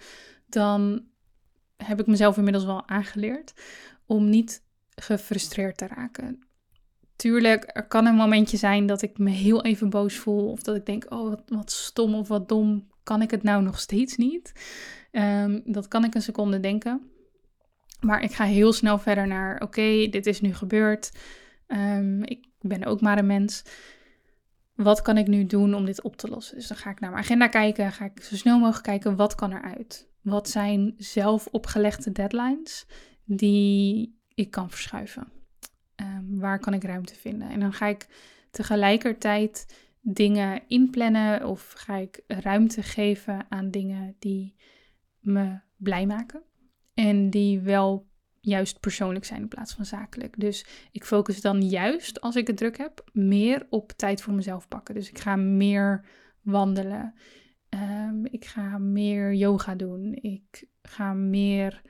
[0.47, 1.05] dan
[1.77, 3.53] heb ik mezelf inmiddels wel aangeleerd
[4.07, 4.63] om niet
[4.95, 6.45] gefrustreerd te raken.
[7.17, 10.77] Tuurlijk, er kan een momentje zijn dat ik me heel even boos voel of dat
[10.77, 14.17] ik denk, oh wat, wat stom of wat dom, kan ik het nou nog steeds
[14.17, 14.53] niet?
[15.13, 17.11] Um, dat kan ik een seconde denken.
[18.01, 21.13] Maar ik ga heel snel verder naar, oké, dit is nu gebeurd.
[21.67, 23.65] Um, ik ik ben ook maar een mens.
[24.75, 26.57] Wat kan ik nu doen om dit op te lossen?
[26.57, 27.93] Dus dan ga ik naar mijn agenda kijken.
[27.93, 30.09] Ga ik zo snel mogelijk kijken wat kan eruit.
[30.21, 32.87] Wat zijn zelf opgelegde deadlines
[33.25, 35.33] die ik kan verschuiven?
[35.95, 37.49] Ehm, waar kan ik ruimte vinden?
[37.49, 38.09] En dan ga ik
[38.51, 39.67] tegelijkertijd
[40.01, 44.57] dingen inplannen of ga ik ruimte geven aan dingen die
[45.19, 46.43] me blij maken.
[46.95, 48.10] En die wel
[48.41, 50.41] juist persoonlijk zijn in plaats van zakelijk.
[50.41, 54.69] Dus ik focus dan juist, als ik het druk heb, meer op tijd voor mezelf
[54.69, 54.95] pakken.
[54.95, 56.05] Dus ik ga meer
[56.43, 57.15] wandelen.
[57.69, 60.19] Ehm, ik ga meer yoga doen.
[60.21, 61.83] Ik ga meer.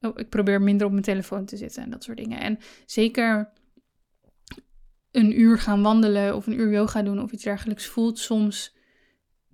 [0.00, 2.40] Oh, ik probeer minder op mijn telefoon te zitten en dat soort dingen.
[2.40, 3.52] En zeker
[5.10, 8.76] een uur gaan wandelen of een uur yoga doen of iets dergelijks voelt soms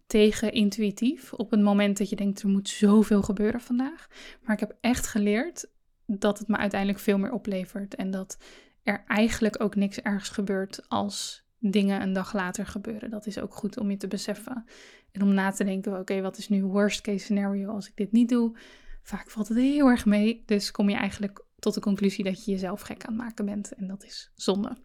[0.07, 1.33] tegen intuïtief.
[1.33, 4.07] Op het moment dat je denkt er moet zoveel gebeuren vandaag.
[4.43, 5.73] Maar ik heb echt geleerd
[6.07, 7.95] dat het me uiteindelijk veel meer oplevert.
[7.95, 8.39] En dat
[8.83, 13.11] er eigenlijk ook niks ergens gebeurt als dingen een dag later gebeuren.
[13.11, 14.65] Dat is ook goed om je te beseffen.
[15.13, 18.13] En om na te denken, oké, wat is nu worst case scenario als ik dit
[18.13, 18.57] niet doe?
[19.03, 20.43] Vaak valt het heel erg mee.
[20.47, 23.73] Dus kom je eigenlijk tot de conclusie dat je jezelf gek aan het maken bent.
[23.73, 24.77] En dat is zonde.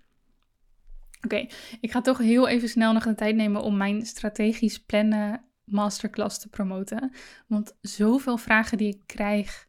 [1.21, 1.47] Oké,
[1.81, 6.39] ik ga toch heel even snel nog de tijd nemen om mijn strategisch plannen masterclass
[6.39, 7.11] te promoten.
[7.47, 9.67] Want zoveel vragen die ik krijg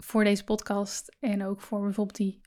[0.00, 2.40] voor deze podcast en ook voor bijvoorbeeld die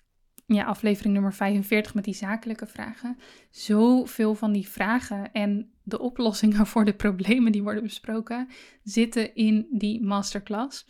[0.45, 3.17] ja, aflevering nummer 45 met die zakelijke vragen.
[3.49, 8.49] Zoveel van die vragen en de oplossingen voor de problemen die worden besproken
[8.83, 10.85] zitten in die masterclass.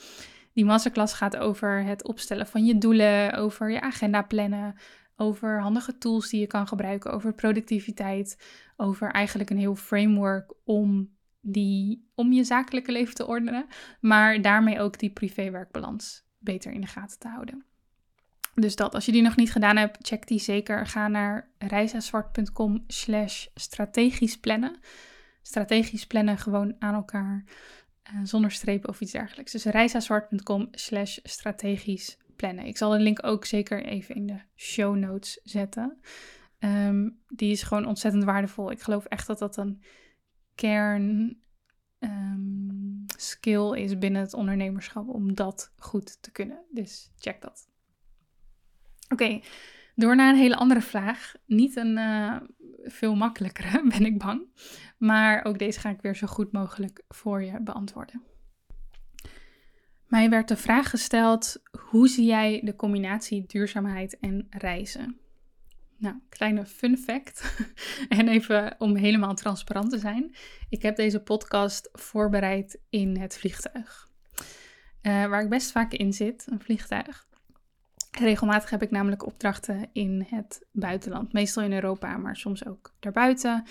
[0.54, 4.76] Die masterclass gaat over het opstellen van je doelen, over je agenda plannen,
[5.16, 8.44] over handige tools die je kan gebruiken, over productiviteit,
[8.78, 13.66] over eigenlijk een heel framework om, die, om je zakelijke leven te ordenen,
[14.00, 17.66] maar daarmee ook die privé-werkbalans beter in de gaten te houden.
[18.56, 20.88] Dus dat, als je die nog niet gedaan hebt, check die zeker.
[20.88, 24.80] Ga naar reisazwart.com slash strategisch plannen.
[25.42, 27.44] Strategisch plannen gewoon aan elkaar,
[28.14, 29.52] uh, zonder strepen of iets dergelijks.
[29.52, 32.66] Dus reisazwart.com slash strategisch plannen.
[32.66, 36.00] Ik zal de link ook zeker even in de show notes zetten.
[36.60, 38.72] Ehm, die is gewoon ontzettend waardevol.
[38.72, 39.84] Ik geloof echt dat dat een
[40.56, 41.42] kern
[42.04, 46.64] um, skill is binnen het ondernemerschap om dat goed te kunnen.
[46.72, 47.68] Dus check dat.
[49.10, 49.40] Oké,
[49.96, 51.34] door naar een hele andere vraag.
[51.46, 52.36] Niet een uh,
[52.84, 54.48] veel makkelijkere, ben ik bang.
[54.98, 58.22] Maar ook deze ga ik weer zo goed mogelijk voor je beantwoorden.
[60.08, 65.18] Mij werd de vraag gesteld: hoe zie jij de combinatie duurzaamheid en reizen?
[66.04, 67.56] Nou, kleine fun fact.
[68.10, 70.36] en even om helemaal transparant te zijn.
[70.70, 74.10] Ik heb deze podcast voorbereid in het vliegtuig.
[75.02, 77.28] Uh, waar ik best vaak in zit, een vliegtuig.
[78.12, 81.34] Regelmatig heb ik namelijk opdrachten in het buitenland.
[81.34, 83.64] Meestal in Europa, maar soms ook daarbuiten.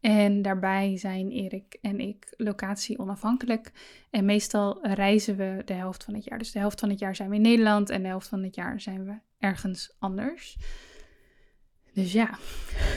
[0.00, 3.72] En daarbij zijn Erik en ik locatie onafhankelijk.
[4.10, 6.38] En meestal reizen we de helft van het jaar.
[6.38, 8.54] Dus de helft van het jaar zijn we in Nederland en de helft van het
[8.54, 10.56] jaar zijn we ergens anders.
[11.96, 12.38] Dus ja,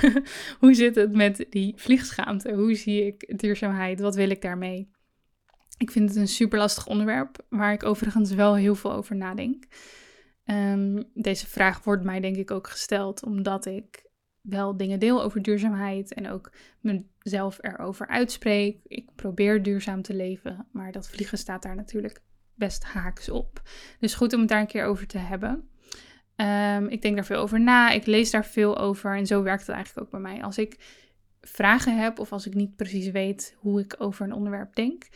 [0.60, 2.54] hoe zit het met die vliegschaamte?
[2.54, 4.00] Hoe zie ik duurzaamheid?
[4.00, 4.90] Wat wil ik daarmee?
[5.78, 9.64] Ik vind het een super lastig onderwerp, waar ik overigens wel heel veel over nadenk.
[10.46, 14.06] Um, deze vraag wordt mij denk ik ook gesteld omdat ik
[14.42, 18.80] wel dingen deel over duurzaamheid en ook mezelf erover uitspreek.
[18.84, 22.22] Ik probeer duurzaam te leven, maar dat vliegen staat daar natuurlijk
[22.56, 23.62] best haaks op.
[24.00, 25.70] Dus goed om het daar een keer over te hebben.
[26.42, 29.68] Um, ik denk daar veel over na, ik lees daar veel over en zo werkt
[29.68, 30.44] het eigenlijk ook bij mij.
[30.44, 30.78] Als ik
[31.42, 35.08] vragen heb of als ik niet precies weet hoe ik over een onderwerp denk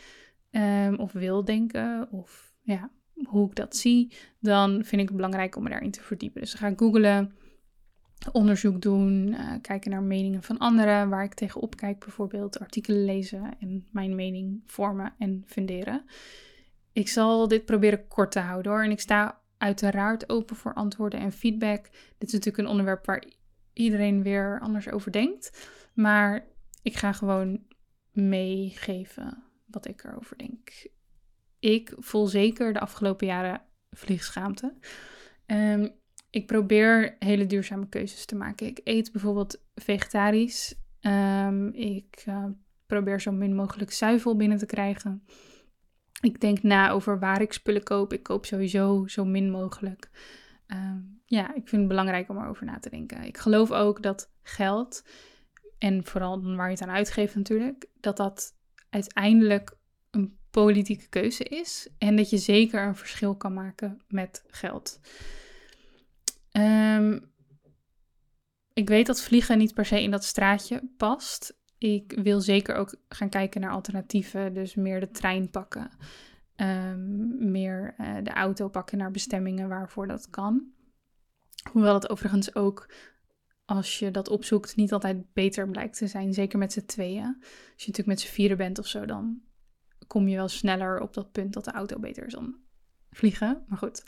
[0.52, 2.90] um, of wil denken of ja,
[3.24, 6.42] hoe ik dat zie, dan vind ik het belangrijk om me daarin te verdiepen.
[6.42, 7.36] Dus dan ga googlen,
[8.32, 13.56] onderzoek doen, uh, kijken naar meningen van anderen, waar ik tegenop kijk bijvoorbeeld, artikelen lezen
[13.60, 16.06] en mijn mening vormen en funderen.
[16.94, 18.84] Ik zal dit proberen kort te houden hoor.
[18.84, 21.84] En ik sta uiteraard open voor antwoorden en feedback.
[22.18, 23.24] Dit is natuurlijk een onderwerp waar
[23.74, 25.70] iedereen weer anders over denkt.
[25.94, 26.48] Maar
[26.82, 27.64] ik ga gewoon
[28.12, 30.88] meegeven wat ik erover denk.
[31.60, 34.74] Ik voel zeker de afgelopen jaren vliegschaamte.
[35.46, 35.92] Um,
[36.30, 38.68] ik probeer hele duurzame keuzes te maken.
[38.68, 40.76] Ik eet bijvoorbeeld vegetarisch.
[41.02, 42.46] Um, ik uh,
[42.86, 45.24] probeer zo min mogelijk zuivel binnen te krijgen.
[46.24, 48.14] Ik denk na over waar ik spullen koop.
[48.14, 50.10] Ik koop sowieso zo min mogelijk.
[50.68, 53.24] Um, ja, ik vind het belangrijk om erover na te denken.
[53.24, 55.04] Ik geloof ook dat geld,
[55.78, 58.56] en vooral waar je het aan uitgeeft natuurlijk, dat dat
[58.90, 59.78] uiteindelijk
[60.12, 61.90] een politieke keuze is.
[61.98, 65.00] En dat je zeker een verschil kan maken met geld.
[66.52, 67.32] Um,
[68.74, 71.62] ik weet dat vliegen niet per se in dat straatje past.
[71.84, 74.54] Ik wil zeker ook gaan kijken naar alternatieven.
[74.54, 75.90] Dus meer de trein pakken.
[76.56, 80.72] Um, meer uh, de auto pakken naar bestemmingen waarvoor dat kan.
[81.72, 82.94] Hoewel het overigens ook,
[83.66, 86.34] als je dat opzoekt, niet altijd beter blijkt te zijn.
[86.34, 87.36] Zeker met z'n tweeën.
[87.40, 89.42] Als je natuurlijk met z'n vieren bent of zo, dan
[90.08, 92.56] kom je wel sneller op dat punt dat de auto beter is dan
[93.12, 93.64] vliegen.
[93.68, 94.04] Maar goed.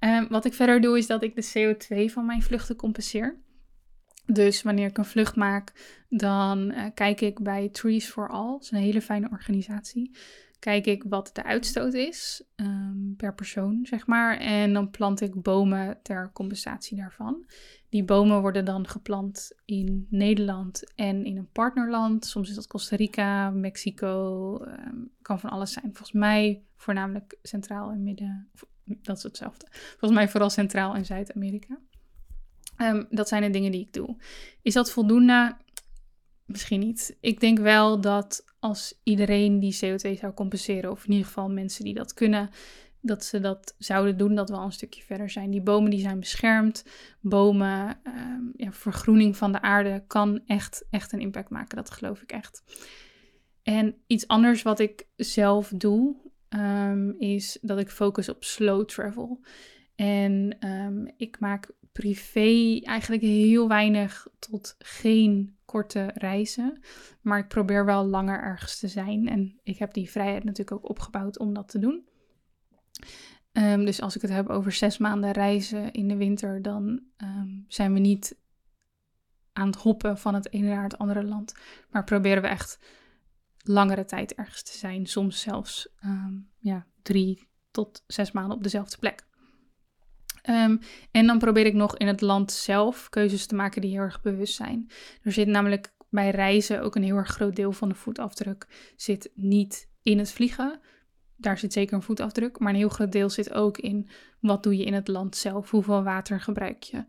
[0.00, 3.44] Um, wat ik verder doe, is dat ik de CO2 van mijn vluchten compenseer.
[4.26, 5.72] Dus wanneer ik een vlucht maak,
[6.08, 8.50] dan uh, kijk ik bij Trees for All.
[8.52, 10.16] Dat is een hele fijne organisatie.
[10.58, 14.38] Kijk ik wat de uitstoot is um, per persoon, zeg maar.
[14.38, 17.44] En dan plant ik bomen ter compensatie daarvan.
[17.88, 22.24] Die bomen worden dan geplant in Nederland en in een partnerland.
[22.24, 25.84] Soms is dat Costa Rica, Mexico, um, kan van alles zijn.
[25.84, 28.48] Volgens mij voornamelijk Centraal en Midden.
[28.84, 29.66] Dat is hetzelfde.
[29.70, 31.78] Volgens mij vooral Centraal en Zuid-Amerika.
[32.76, 34.16] Um, dat zijn de dingen die ik doe.
[34.62, 35.56] Is dat voldoende?
[36.44, 37.16] Misschien niet.
[37.20, 41.84] Ik denk wel dat als iedereen die CO2 zou compenseren, of in ieder geval mensen
[41.84, 42.50] die dat kunnen,
[43.00, 45.50] dat ze dat zouden doen, dat we al een stukje verder zijn.
[45.50, 46.84] Die bomen die zijn beschermd.
[47.20, 51.76] Bomen, um, ja, vergroening van de aarde kan echt, echt een impact maken.
[51.76, 52.62] Dat geloof ik echt.
[53.62, 56.16] En iets anders wat ik zelf doe,
[56.48, 59.40] um, is dat ik focus op slow travel.
[59.96, 66.80] En um, ik maak privé eigenlijk heel weinig tot geen korte reizen.
[67.20, 69.28] Maar ik probeer wel langer ergens te zijn.
[69.28, 72.08] En ik heb die vrijheid natuurlijk ook opgebouwd om dat te doen.
[73.52, 77.64] Um, dus als ik het heb over zes maanden reizen in de winter, dan um,
[77.68, 78.36] zijn we niet
[79.52, 81.54] aan het hoppen van het ene naar het andere land.
[81.90, 82.78] Maar proberen we echt
[83.58, 85.06] langere tijd ergens te zijn.
[85.06, 85.88] Soms zelfs
[86.58, 89.25] ja, drie tot zes maanden op dezelfde plek.
[90.48, 90.78] Um,
[91.10, 94.20] en dan probeer ik nog in het land zelf keuzes te maken die heel erg
[94.22, 94.90] bewust zijn.
[95.22, 99.30] Er zit namelijk bij reizen ook een heel erg groot deel van de voetafdruk zit
[99.34, 100.80] niet in het vliegen.
[101.36, 104.08] Daar zit zeker een voetafdruk, maar een heel groot deel zit ook in
[104.40, 105.70] wat doe je in het land zelf.
[105.70, 107.04] Hoeveel water gebruik je?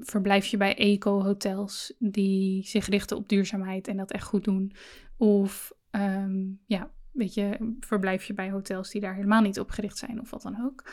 [0.00, 4.72] Verblijf je bij eco-hotels die zich richten op duurzaamheid en dat echt goed doen?
[5.16, 9.98] Of um, ja, weet je, verblijf je bij hotels die daar helemaal niet op gericht
[9.98, 10.84] zijn of wat dan ook?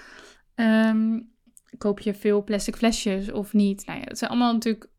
[0.60, 1.32] Um,
[1.78, 3.86] koop je veel plastic flesjes of niet?
[3.86, 4.89] Nou ja, het zijn allemaal natuurlijk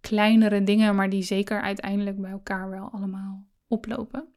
[0.00, 4.28] kleinere dingen, maar die zeker uiteindelijk bij elkaar wel allemaal oplopen.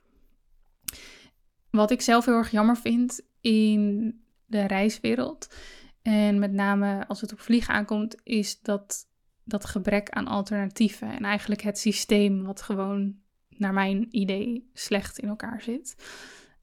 [1.69, 4.13] Wat ik zelf heel erg jammer vind in
[4.45, 5.55] de reiswereld,
[6.01, 9.07] en met name als het op vliegen aankomt, is dat,
[9.43, 13.15] dat gebrek aan alternatieven en eigenlijk het systeem wat gewoon
[13.49, 15.95] naar mijn idee slecht in elkaar zit.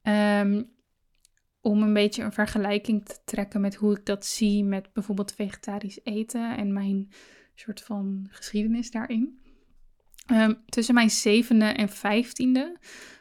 [0.03, 0.71] Um,
[1.63, 6.01] om een beetje een vergelijking te trekken met hoe ik dat zie met bijvoorbeeld vegetarisch
[6.03, 7.09] eten en mijn
[7.55, 9.41] soort van geschiedenis daarin.
[10.33, 12.77] Um, tussen mijn zevende en vijftiende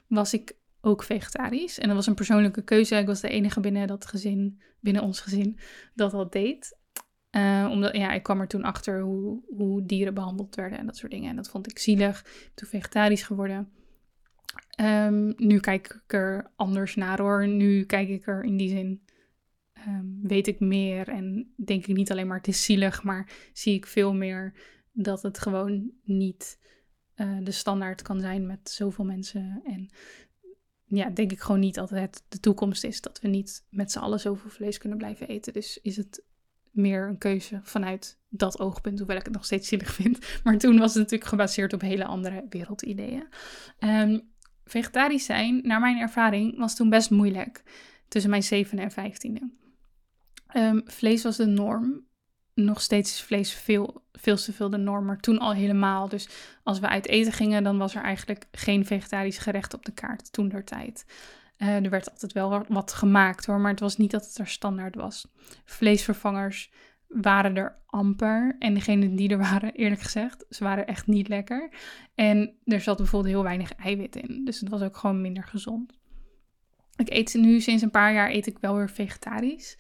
[0.07, 1.79] was ik ook vegetarisch.
[1.79, 2.95] En dat was een persoonlijke keuze.
[2.95, 5.59] Ik was de enige binnen dat gezin, binnen ons gezin,
[5.93, 6.79] dat dat deed.
[7.31, 10.97] Uh, omdat ja, ik kwam er toen achter hoe, hoe dieren behandeld werden en dat
[10.97, 11.29] soort dingen.
[11.29, 12.25] En dat vond ik zielig.
[12.53, 13.71] Toen vegetarisch geworden.
[14.81, 17.47] Um, nu kijk ik er anders naar hoor.
[17.47, 19.05] Nu kijk ik er in die zin,
[19.87, 23.75] um, weet ik meer en denk ik niet alleen maar het is zielig, maar zie
[23.75, 24.53] ik veel meer
[24.91, 26.59] dat het gewoon niet
[27.15, 29.61] uh, de standaard kan zijn met zoveel mensen.
[29.65, 29.89] En
[30.85, 33.99] ja, denk ik gewoon niet dat het de toekomst is dat we niet met z'n
[33.99, 35.53] allen zoveel vlees kunnen blijven eten.
[35.53, 36.23] Dus is het
[36.71, 40.19] meer een keuze vanuit dat oogpunt, hoewel ik het nog steeds zielig vind.
[40.43, 43.27] Maar toen was het natuurlijk gebaseerd op hele andere wereldideeën.
[43.79, 44.30] Um,
[44.65, 47.63] vegetarisch zijn, naar mijn ervaring, was toen best moeilijk.
[48.07, 49.49] Tussen mijn zevende en vijftiende.
[50.55, 52.05] Um, vlees was de norm.
[52.53, 56.09] Nog steeds is vlees veel, veel te veel de norm, maar toen al helemaal.
[56.09, 56.29] Dus
[56.63, 60.31] als we uit eten gingen, dan was er eigenlijk geen vegetarisch gerecht op de kaart
[60.31, 61.05] toen der tijd.
[61.57, 64.47] Uh, er werd altijd wel wat gemaakt hoor, maar het was niet dat het er
[64.47, 65.27] standaard was.
[65.65, 66.71] Vleesvervangers
[67.13, 68.55] waren er amper.
[68.59, 71.69] En degene die er waren, eerlijk gezegd, ze waren echt niet lekker.
[72.15, 74.41] En er zat bijvoorbeeld heel weinig eiwit in.
[74.45, 75.99] Dus het was ook gewoon minder gezond.
[76.95, 79.77] Ik eet nu sinds een paar jaar eet ik wel weer vegetarisch.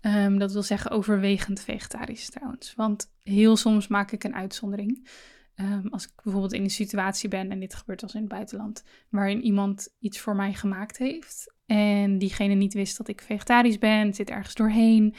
[0.00, 2.74] Um, dat wil zeggen overwegend vegetarisch trouwens.
[2.74, 5.08] Want heel soms maak ik een uitzondering.
[5.54, 8.84] Um, als ik bijvoorbeeld in een situatie ben, en dit gebeurt als in het buitenland,
[9.08, 11.54] waarin iemand iets voor mij gemaakt heeft.
[11.66, 15.14] En diegene niet wist dat ik vegetarisch ben, zit ergens doorheen.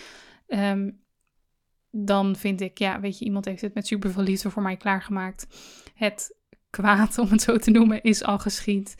[0.48, 1.00] Um,
[1.92, 4.78] dan vind ik, ja, weet je, iemand heeft het met super veel liefde voor mij
[4.78, 5.48] klaargemaakt.
[5.94, 6.38] Het
[6.70, 8.96] kwaad, om het zo te noemen, is al geschied.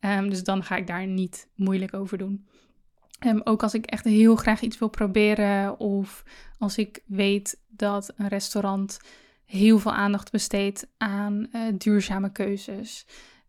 [0.00, 2.46] Um, dus dan ga ik daar niet moeilijk over doen.
[3.26, 6.22] Um, ook als ik echt heel graag iets wil proberen of
[6.58, 8.98] als ik weet dat een restaurant
[9.44, 13.06] heel veel aandacht besteedt aan uh, duurzame keuzes,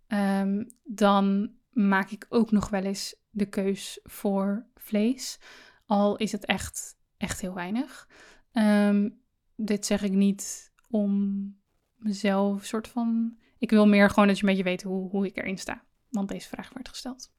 [0.07, 5.39] um, dan maak ik ook nog wel eens de keus voor vlees.
[5.85, 8.07] Al is het echt, echt heel weinig.
[8.53, 9.21] Um,
[9.55, 11.43] dit zeg ik niet om
[11.95, 13.37] mezelf soort van.
[13.57, 15.83] Ik wil meer gewoon dat je een beetje weet hoe, hoe ik erin sta.
[16.09, 17.31] Want deze vraag werd gesteld.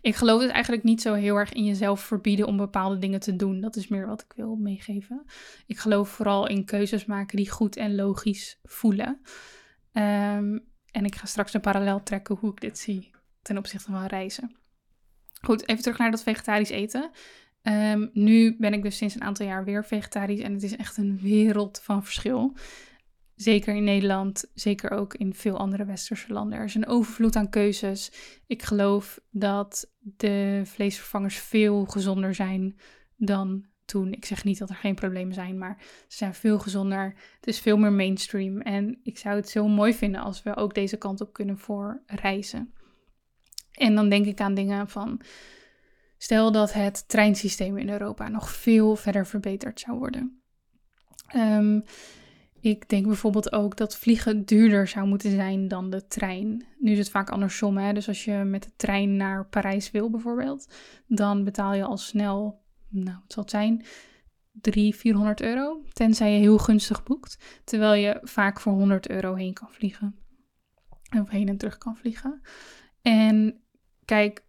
[0.00, 3.36] Ik geloof dus eigenlijk niet zo heel erg in jezelf verbieden om bepaalde dingen te
[3.36, 3.60] doen.
[3.60, 5.24] Dat is meer wat ik wil meegeven.
[5.66, 9.20] Ik geloof vooral in keuzes maken die goed en logisch voelen.
[9.92, 10.58] Ehm,
[10.90, 13.10] en ik ga straks een parallel trekken hoe ik dit zie
[13.42, 14.56] ten opzichte van reizen.
[15.40, 17.10] Goed, even terug naar dat vegetarisch eten.
[17.64, 20.96] Ehm, nu ben ik dus sinds een aantal jaar weer vegetarisch en het is echt
[20.96, 22.56] een wereld van verschil.
[23.34, 26.58] Zeker in Nederland, zeker ook in veel andere westerse landen.
[26.58, 28.12] Er is een overvloed aan keuzes.
[28.46, 32.76] Ik geloof dat de vleesvervangers veel gezonder zijn
[33.16, 34.12] dan toen.
[34.12, 37.14] Ik zeg niet dat er geen problemen zijn, maar ze zijn veel gezonder.
[37.36, 38.60] Het is veel meer mainstream.
[38.60, 42.02] En ik zou het zo mooi vinden als we ook deze kant op kunnen voor
[42.06, 42.74] reizen.
[43.72, 45.20] En dan denk ik aan dingen van.
[46.24, 50.42] Stel dat het treinsysteem in Europa nog veel verder verbeterd zou worden.
[51.36, 51.84] Um,
[52.60, 56.66] ik denk bijvoorbeeld ook dat vliegen duurder zou moeten zijn dan de trein.
[56.78, 57.76] Nu is het vaak andersom.
[57.76, 57.92] Hè?
[57.92, 60.68] Dus als je met de trein naar Parijs wil bijvoorbeeld,
[61.06, 63.84] dan betaal je al snel, nou het zal het zijn,
[64.52, 65.82] 300, 400 euro.
[65.92, 67.60] Tenzij je heel gunstig boekt.
[67.64, 70.18] Terwijl je vaak voor 100 euro heen kan vliegen.
[71.20, 72.40] Of heen en terug kan vliegen.
[73.02, 73.60] En
[74.04, 74.44] kijk,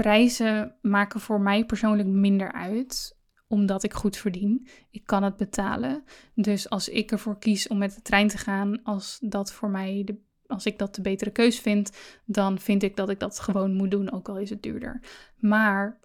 [0.00, 4.68] prijzen maken voor mij persoonlijk minder uit omdat ik goed verdien.
[4.90, 6.04] Ik kan het betalen.
[6.34, 10.02] Dus als ik ervoor kies om met de trein te gaan, als dat voor mij
[10.04, 11.90] de, als ik dat de betere keus vind,
[12.24, 15.02] dan vind ik dat ik dat gewoon moet doen, ook al is het duurder.
[15.36, 16.00] Maar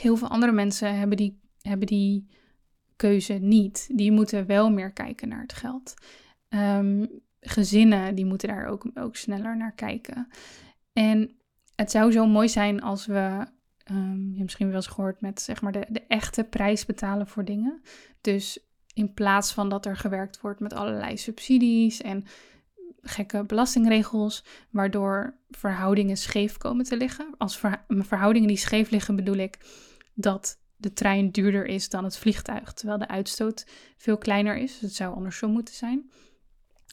[0.00, 2.28] heel veel andere mensen hebben die, hebben die
[2.96, 3.88] keuze niet.
[3.94, 5.94] Die moeten wel meer kijken naar het geld.
[6.48, 10.28] Um, gezinnen, die moeten daar ook, ook sneller naar kijken.
[10.92, 11.39] En
[11.80, 13.46] het zou zo mooi zijn als we
[13.90, 17.26] um, je hebt misschien wel eens gehoord met zeg maar de, de echte prijs betalen
[17.26, 17.82] voor dingen.
[18.20, 18.58] Dus
[18.94, 22.24] in plaats van dat er gewerkt wordt met allerlei subsidies en
[23.02, 27.34] gekke belastingregels, waardoor verhoudingen scheef komen te liggen.
[27.38, 29.58] Als verhoudingen die scheef liggen bedoel ik
[30.14, 33.66] dat de trein duurder is dan het vliegtuig, terwijl de uitstoot
[33.96, 34.80] veel kleiner is.
[34.80, 36.10] Het zou andersom moeten zijn.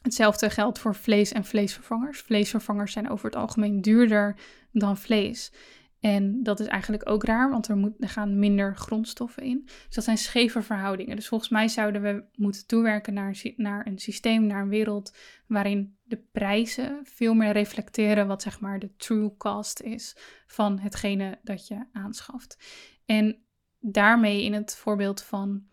[0.01, 2.19] Hetzelfde geldt voor vlees en vleesvervangers.
[2.19, 4.35] Vleesvervangers zijn over het algemeen duurder
[4.71, 5.51] dan vlees.
[5.99, 9.61] En dat is eigenlijk ook raar, want er, moet, er gaan minder grondstoffen in.
[9.65, 11.15] Dus dat zijn scheve verhoudingen.
[11.15, 15.15] Dus volgens mij zouden we moeten toewerken naar, naar een systeem, naar een wereld
[15.47, 20.15] waarin de prijzen veel meer reflecteren wat zeg maar de true cost is
[20.47, 22.57] van hetgene dat je aanschaft.
[23.05, 23.37] En
[23.79, 25.63] daarmee in het voorbeeld van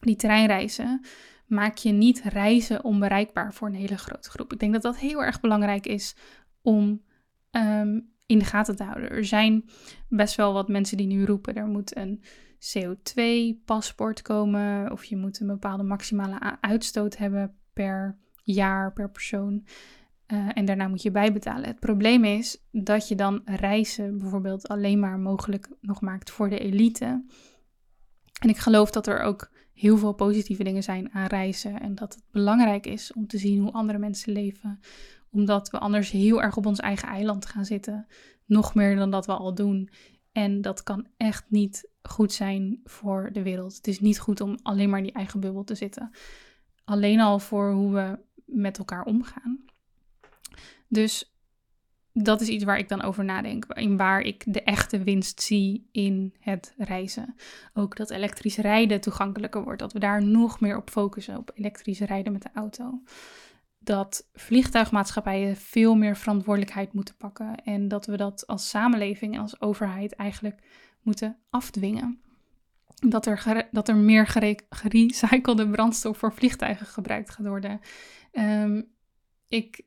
[0.00, 1.04] die treinreizen
[1.50, 4.52] maak je niet reizen onbereikbaar voor een hele grote groep.
[4.52, 6.16] Ik denk dat dat heel erg belangrijk is
[6.62, 7.02] om
[7.50, 9.10] um, in de gaten te houden.
[9.10, 9.64] Er zijn
[10.08, 12.22] best wel wat mensen die nu roepen: er moet een
[12.60, 14.92] CO2-paspoort komen.
[14.92, 19.66] Of je moet een bepaalde maximale uitstoot hebben per jaar, per persoon.
[20.26, 21.66] Uh, en daarna moet je bijbetalen.
[21.66, 26.58] Het probleem is dat je dan reizen bijvoorbeeld alleen maar mogelijk nog maakt voor de
[26.58, 27.24] elite.
[28.40, 29.50] En ik geloof dat er ook
[29.80, 31.80] heel veel positieve dingen zijn aan reizen.
[31.80, 34.80] En dat het belangrijk is om te zien hoe andere mensen leven
[35.30, 38.06] omdat we anders heel erg op ons eigen eiland gaan zitten.
[38.46, 39.90] Nog meer dan dat we al doen.
[40.32, 43.76] En dat kan echt niet goed zijn voor de wereld.
[43.76, 46.10] Het is niet goed om alleen maar in die eigen bubbel te zitten.
[46.84, 49.64] Alleen al voor hoe we met elkaar omgaan.
[50.88, 51.34] Dus
[52.12, 53.64] dat is iets waar ik dan over nadenk.
[53.64, 57.34] In waar ik de echte winst zie in het reizen.
[57.74, 59.78] Ook dat elektrisch rijden toegankelijker wordt.
[59.78, 61.36] Dat we daar nog meer op focussen.
[61.36, 63.00] Op elektrisch rijden met de auto
[63.82, 67.54] dat vliegtuigmaatschappijen veel meer verantwoordelijkheid moeten pakken.
[67.64, 70.62] En dat we dat als samenleving en als overheid eigenlijk
[71.02, 72.20] moeten afdwingen.
[72.94, 74.26] Dat er, dat er meer
[74.68, 77.80] gerecyclede brandstof voor vliegtuigen gebruikt gaat worden.
[78.32, 78.88] Um,
[79.48, 79.84] ik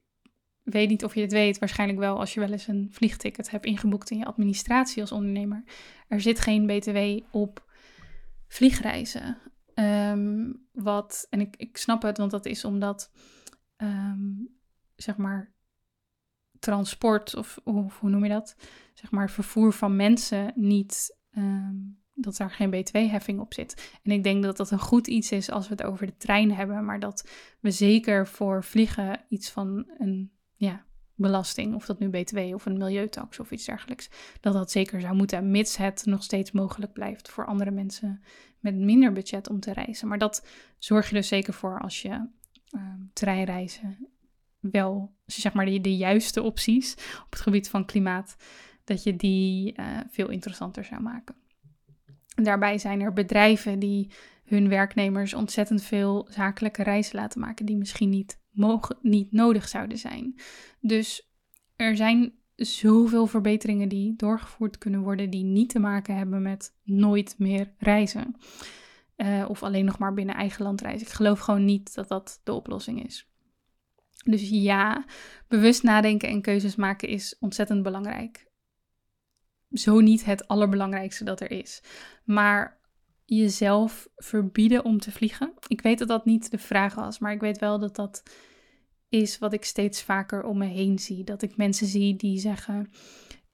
[0.63, 3.65] weet niet of je het weet, waarschijnlijk wel als je wel eens een vliegticket hebt
[3.65, 5.63] ingeboekt in je administratie als ondernemer.
[6.07, 6.97] Er zit geen BTW
[7.31, 7.71] op
[8.47, 9.37] vliegreizen.
[9.75, 13.11] Um, wat, en ik, ik snap het, want dat is omdat
[13.83, 14.31] Ehm,
[14.95, 15.53] zeg maar,
[16.59, 18.55] transport of, of, hoe noem je dat?
[18.93, 21.75] Zeg maar, vervoer van mensen niet, ehm,
[22.13, 23.99] dat daar geen btw-heffing op zit.
[24.03, 26.51] En ik denk dat dat een goed iets is als we het over de trein
[26.51, 30.31] hebben, maar dat we zeker voor vliegen iets van een,
[30.63, 30.85] ja,
[31.15, 34.09] belasting, of dat nu btw of een milieutax of iets dergelijks,
[34.39, 38.23] dat dat zeker zou moeten, mits het nog steeds mogelijk blijft voor andere mensen
[38.59, 40.07] met minder budget om te reizen.
[40.07, 40.47] Maar dat
[40.77, 42.27] zorg je dus zeker voor als je
[42.75, 44.07] um, treinreizen
[44.59, 46.93] wel, zeg maar, de, de, juiste opties
[47.23, 48.35] op het gebied van klimaat,
[48.83, 51.35] dat je die uh, veel interessanter zou maken.
[52.35, 54.11] Daarbij zijn er bedrijven die
[54.43, 59.97] hun werknemers ontzettend veel zakelijke reizen laten maken die misschien niet, mogen, niet nodig zouden
[59.97, 60.39] zijn.
[60.79, 61.31] Dus
[61.75, 67.35] er zijn zoveel verbeteringen die doorgevoerd kunnen worden die niet te maken hebben met nooit
[67.37, 68.35] meer reizen.
[69.17, 71.07] Uh, of alleen nog maar binnen eigen land reizen.
[71.07, 73.27] Ik geloof gewoon niet dat dat de oplossing is.
[74.25, 75.05] Dus ja,
[75.47, 78.51] bewust nadenken en keuzes maken is ontzettend belangrijk.
[79.71, 81.83] Zo niet het allerbelangrijkste dat er is.
[82.23, 82.81] Maar
[83.25, 85.53] jezelf verbieden om te vliegen.
[85.67, 88.23] Ik weet dat dat niet de vraag was, maar ik weet wel dat dat
[89.09, 91.23] is wat ik steeds vaker om me heen zie.
[91.23, 92.89] Dat ik mensen zie die zeggen: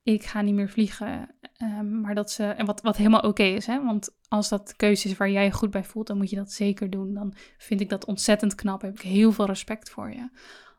[0.04, 1.36] Ik ga niet meer vliegen.
[1.54, 2.44] Ehm, maar dat ze.
[2.44, 3.84] En wat, wat helemaal oké is, hè?
[3.84, 6.52] Want als dat keuze is waar jij je goed bij voelt, dan moet je dat
[6.52, 7.14] zeker doen.
[7.14, 8.82] Dan vind ik dat ontzettend knap.
[8.82, 10.30] Heb ik heel veel respect voor je.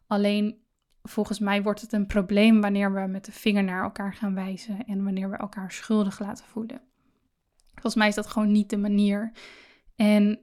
[0.06, 0.58] Alleen
[1.02, 4.84] volgens mij wordt het een probleem wanneer we met de vinger naar elkaar gaan wijzen
[4.84, 6.89] en wanneer we elkaar schuldig laten voelen.
[7.80, 9.32] Volgens mij is dat gewoon niet de manier.
[9.96, 10.40] En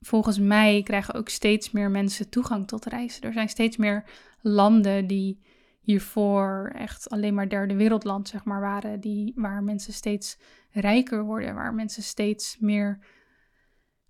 [0.00, 3.22] volgens mij krijgen ook steeds meer mensen toegang tot reizen.
[3.22, 4.04] Er zijn steeds meer
[4.40, 5.42] landen die
[5.80, 10.38] hiervoor echt alleen maar derde wereldland zeg maar waren, die, waar mensen steeds
[10.70, 13.04] rijker worden, waar mensen steeds meer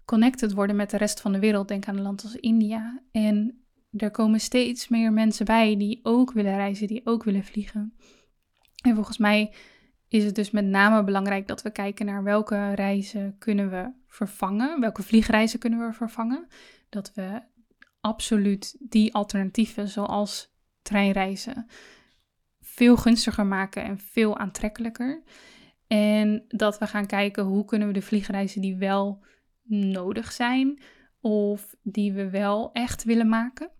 [0.04, 1.68] connected worden met de rest van de wereld.
[1.68, 3.02] Denk aan een land als India.
[3.12, 3.64] En
[3.96, 7.94] er komen steeds meer mensen bij die ook willen reizen, die ook willen vliegen.
[8.82, 9.54] En volgens mij
[10.11, 14.80] is het dus met name belangrijk dat we kijken naar welke reizen kunnen we vervangen,
[14.80, 16.46] welke vliegreizen kunnen we vervangen.
[16.88, 17.42] Dat we
[18.00, 21.66] absoluut die alternatieven, zoals treinreizen,
[22.61, 25.22] veel gunstiger maken en veel aantrekkelijker.
[25.86, 29.24] En dat we gaan kijken hoe kunnen we de vliegreizen die wel
[29.62, 30.82] nodig zijn
[31.20, 33.70] of die we wel echt willen maken,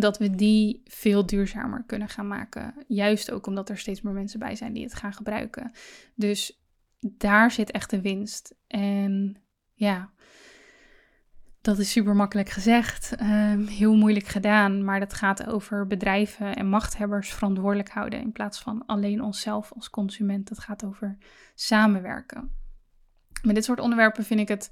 [0.00, 2.74] dat we die veel duurzamer kunnen gaan maken.
[2.86, 5.72] Juist ook omdat er steeds meer mensen bij zijn die het gaan gebruiken.
[6.14, 6.62] Dus
[7.00, 8.54] daar zit echt de winst.
[8.66, 9.36] En
[9.74, 10.10] ja,
[11.60, 16.68] dat is super makkelijk gezegd, ehm, heel moeilijk gedaan, maar dat gaat over bedrijven en
[16.68, 20.48] machthebbers verantwoordelijk houden in plaats van alleen onszelf als consument.
[20.48, 21.18] Dat gaat over
[21.54, 22.50] samenwerken.
[23.42, 24.70] Met dit soort onderwerpen vind ik het,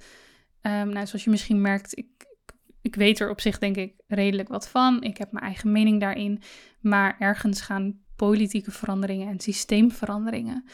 [0.62, 2.34] um, nou, zoals je misschien merkt, ik,
[2.85, 5.03] ik weet er op zich denk ik redelijk wat van.
[5.03, 6.43] Ik heb mijn eigen mening daarin,
[6.80, 10.64] maar ergens gaan politieke veranderingen en systeemveranderingen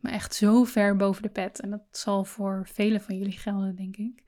[0.00, 1.60] me echt zo ver boven de pet.
[1.60, 4.22] En dat zal voor velen van jullie gelden, denk ik.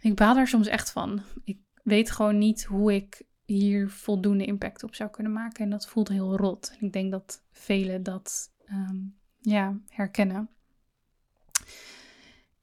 [0.00, 1.22] Ik baal daar soms echt van.
[1.44, 5.64] Ik weet gewoon niet hoe ik hier voldoende impact op zou kunnen maken.
[5.64, 6.76] En dat voelt heel rot.
[6.78, 8.96] En ik denk dat velen dat ehm,
[9.40, 10.48] ja, herkennen.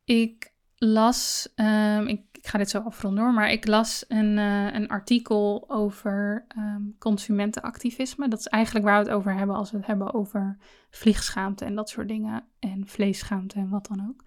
[0.04, 4.74] Ik las, um, ik, ik, ga dit zo afronden hoor, maar ik las een, uh,
[4.74, 8.28] een artikel over um, consumentenactivisme.
[8.28, 10.58] Dat is eigenlijk waar we het over hebben als we het hebben over
[10.90, 12.44] vliegschaamte en dat soort dingen.
[12.60, 14.24] En vleesschaamte en wat dan ook.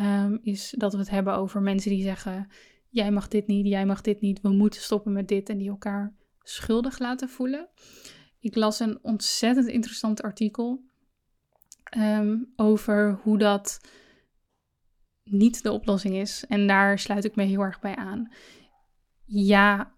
[0.00, 2.48] Um, is dat we het hebben over mensen die zeggen:
[2.88, 5.68] jij mag dit niet, jij mag dit niet, we moeten stoppen met dit en die
[5.68, 7.68] elkaar schuldig laten voelen.
[8.40, 10.84] Ik las een ontzettend interessant artikel
[11.98, 13.80] um, over hoe dat
[15.30, 16.44] niet de oplossing is.
[16.48, 18.32] En daar sluit ik me heel erg bij aan.
[19.24, 19.92] Ja,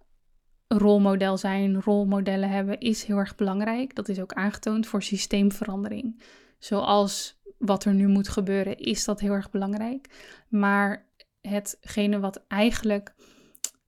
[0.68, 3.95] rolmodel zijn, rolmodellen hebben is heel erg belangrijk.
[3.95, 6.22] Dat is ook aangetoond voor systeemverandering.
[6.59, 10.09] Zoals wat er nu moet gebeuren, is dat heel erg belangrijk.
[10.49, 11.07] Maar
[11.41, 13.14] hetgene wat eigenlijk.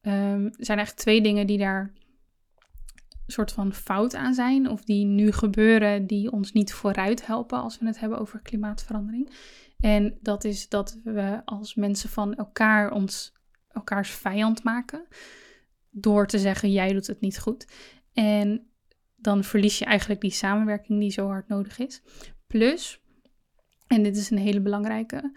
[0.03, 1.93] Um, zijn eigenlijk twee dingen die daar
[3.27, 4.71] soort van fout aan zijn.
[4.71, 9.31] Of die nu gebeuren, die ons niet vooruit helpen als we het hebben over klimaatverandering.
[9.81, 13.33] En dat is dat we als mensen van elkaar ons
[13.69, 15.07] elkaars vijand maken.
[15.91, 17.67] Door te zeggen, jij doet het niet goed.
[18.13, 18.71] En
[19.17, 22.03] dan verlies je eigenlijk die samenwerking die zo hard nodig is.
[22.47, 23.01] Plus,
[23.87, 25.33] en dit is een hele belangrijke,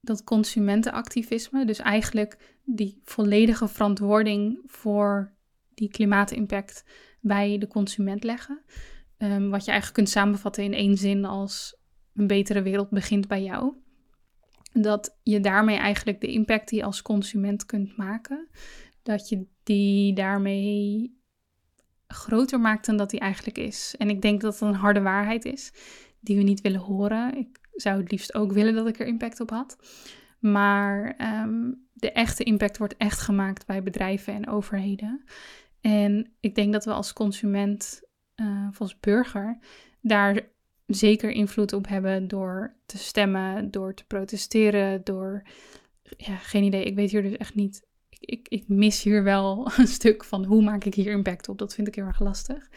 [0.00, 5.32] dat consumentenactivisme, dus eigenlijk die volledige verantwoording voor
[5.74, 6.84] die klimaatimpact
[7.20, 8.62] bij de consument leggen.
[9.18, 11.81] Um, wat je eigenlijk kunt samenvatten in één zin als
[12.14, 13.74] een betere wereld begint bij jou.
[14.72, 18.48] Dat je daarmee eigenlijk de impact die je als consument kunt maken,
[19.02, 21.16] dat je die daarmee
[22.06, 23.94] groter maakt dan dat die eigenlijk is.
[23.98, 25.72] En ik denk dat dat een harde waarheid is
[26.20, 27.36] die we niet willen horen.
[27.36, 29.76] Ik zou het liefst ook willen dat ik er impact op had.
[30.38, 35.24] Maar um, de echte impact wordt echt gemaakt bij bedrijven en overheden.
[35.80, 38.02] En ik denk dat we als consument,
[38.36, 39.58] uh, of als burger,
[40.00, 40.50] daar
[40.94, 45.42] zeker invloed op hebben door te stemmen, door te protesteren, door.
[46.16, 46.84] Ja, geen idee.
[46.84, 47.86] Ik weet hier dus echt niet.
[48.08, 51.58] Ik, ik, ik mis hier wel een stuk van hoe maak ik hier impact op.
[51.58, 52.68] Dat vind ik heel erg lastig.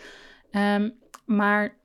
[0.52, 0.94] Um,
[1.26, 1.78] maar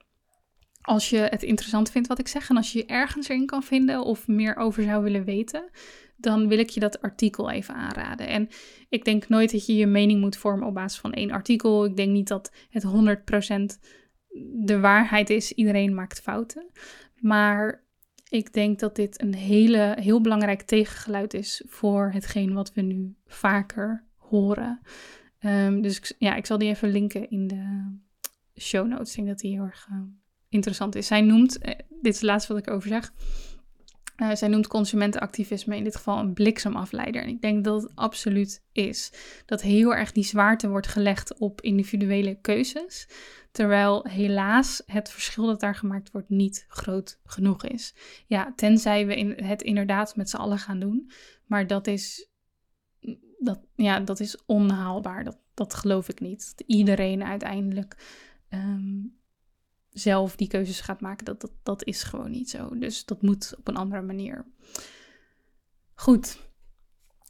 [0.80, 3.62] als je het interessant vindt wat ik zeg en als je je ergens erin kan
[3.62, 5.70] vinden of meer over zou willen weten,
[6.16, 8.28] dan wil ik je dat artikel even aanraden.
[8.28, 8.48] En
[8.88, 11.84] ik denk nooit dat je je mening moet vormen op basis van één artikel.
[11.84, 13.78] Ik denk niet dat het 100%
[14.64, 15.52] de waarheid is.
[15.52, 16.70] Iedereen maakt fouten.
[17.16, 17.84] Maar
[18.28, 23.14] ik denk dat dit een hele, heel belangrijk tegengeluid is voor hetgeen wat we nu
[23.26, 24.80] vaker horen.
[25.38, 27.94] Ehm, dus ja, ik zal die even linken in de
[28.60, 29.10] show notes.
[29.10, 29.98] Ik denk dat die heel erg uh,
[30.48, 31.06] interessant is.
[31.06, 33.12] Zij noemt, eh, dit is het laatste wat ik over zeg.
[34.20, 37.22] Uh, zij noemt consumentenactivisme in dit geval een bliksemafleider.
[37.22, 39.12] En ik denk dat het absoluut is.
[39.46, 43.08] Dat heel erg die zwaarte wordt gelegd op individuele keuzes.
[43.50, 47.94] Terwijl helaas het verschil dat daar gemaakt wordt niet groot genoeg is.
[48.26, 51.10] Ja, tenzij we het inderdaad met z'n allen gaan doen.
[51.46, 52.30] Maar dat is,
[53.38, 55.24] dat, ja, dat is onhaalbaar.
[55.24, 56.52] Dat, dat geloof ik niet.
[56.56, 57.96] Dat iedereen uiteindelijk
[58.48, 58.98] ehm,
[60.00, 61.24] zelf die keuzes gaat maken.
[61.24, 62.78] Dat, dat, dat is gewoon niet zo.
[62.78, 64.46] Dus dat moet op een andere manier.
[65.94, 66.50] Goed,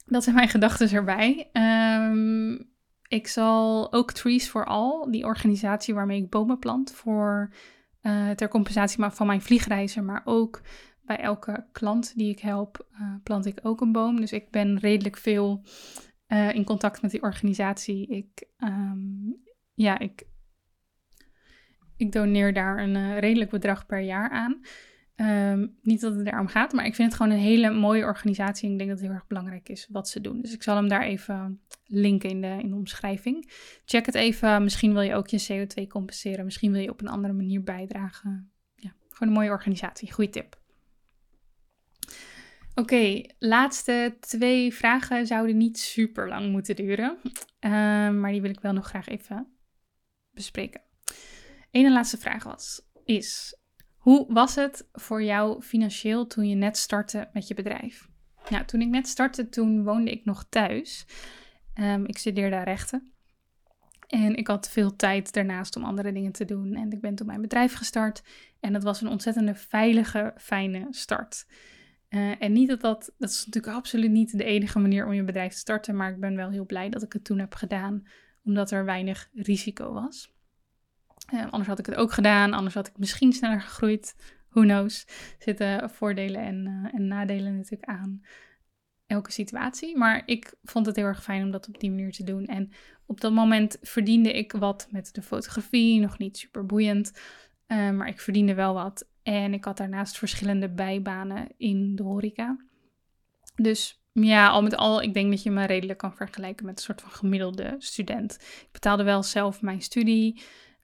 [0.05, 1.49] dat zijn mijn gedachten erbij.
[1.53, 2.69] Um,
[3.07, 7.53] ik zal ook Trees for All, die organisatie waarmee ik bomen plant, voor
[8.01, 10.61] uh, ter compensatie van mijn vliegreizen, maar ook
[11.01, 14.19] bij elke klant die ik help, uh, plant ik ook een boom.
[14.19, 15.63] Dus ik ben redelijk veel
[16.27, 18.07] uh, in contact met die organisatie.
[18.07, 19.41] Ik, um,
[19.73, 20.23] ja, ik
[22.01, 24.61] ik doneer daar een uh, redelijk bedrag per jaar aan.
[25.15, 28.65] Um, niet dat het daarom gaat, maar ik vind het gewoon een hele mooie organisatie.
[28.65, 30.41] En ik denk dat het heel erg belangrijk is wat ze doen.
[30.41, 33.51] Dus ik zal hem daar even linken in de, in de omschrijving.
[33.85, 34.63] Check het even.
[34.63, 36.45] Misschien wil je ook je CO2 compenseren.
[36.45, 38.51] Misschien wil je op een andere manier bijdragen.
[38.75, 40.11] Ja, gewoon een mooie organisatie.
[40.11, 40.59] Goeie tip.
[42.75, 47.17] Oké, laatste twee vragen zouden niet super lang moeten duren.
[47.23, 47.71] Uh,
[48.09, 49.47] maar die wil ik wel nog graag even
[50.31, 50.81] bespreken.
[51.71, 53.57] Eén laatste vraag was, is,
[53.97, 58.09] hoe was het voor jou financieel toen je net startte met je bedrijf?
[58.49, 61.05] Nou, toen ik net startte, toen woonde ik nog thuis.
[61.79, 63.13] Um, ik studeerde rechten.
[64.07, 66.75] En ik had veel tijd daarnaast om andere dingen te doen.
[66.75, 68.23] En ik ben toen mijn bedrijf gestart.
[68.59, 71.45] En dat was een ontzettende veilige, fijne start.
[72.09, 75.23] Uh, en niet dat dat, dat is natuurlijk absoluut niet de enige manier om je
[75.23, 75.95] bedrijf te starten.
[75.95, 78.03] Maar ik ben wel heel blij dat ik het toen heb gedaan,
[78.43, 80.33] omdat er weinig risico was.
[81.33, 84.15] Uh, anders had ik het ook gedaan, anders had ik misschien sneller gegroeid.
[84.49, 85.05] Who knows?
[85.39, 88.21] Zitten voordelen en, uh, en nadelen natuurlijk aan
[89.07, 89.97] elke situatie.
[89.97, 92.45] Maar ik vond het heel erg fijn om dat op die manier te doen.
[92.45, 92.71] En
[93.05, 97.11] op dat moment verdiende ik wat met de fotografie, nog niet super boeiend.
[97.67, 99.07] Uh, maar ik verdiende wel wat.
[99.23, 102.57] En ik had daarnaast verschillende bijbanen in de horeca.
[103.55, 106.83] Dus ja, al met al, ik denk dat je me redelijk kan vergelijken met een
[106.83, 108.33] soort van gemiddelde student.
[108.41, 110.41] Ik betaalde wel zelf mijn studie.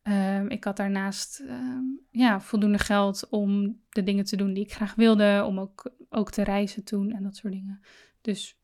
[0.10, 4.74] Um, ik had daarnaast um, ja, voldoende geld om de dingen te doen die ik
[4.74, 7.80] graag wilde, om ook, ook te reizen toen en dat soort dingen.
[8.22, 8.60] Dus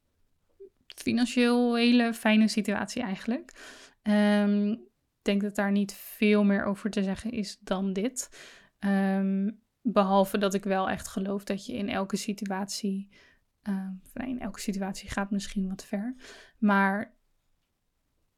[0.95, 3.51] financieel hele fijne situatie eigenlijk.
[4.03, 8.29] Um, ik denk dat daar niet veel meer over te zeggen is dan dit.
[9.81, 13.09] behalve dat ik wel echt geloof dat je in elke situatie,
[14.13, 16.15] nee, in elke situatie gaat misschien wat ver,
[16.57, 17.12] maar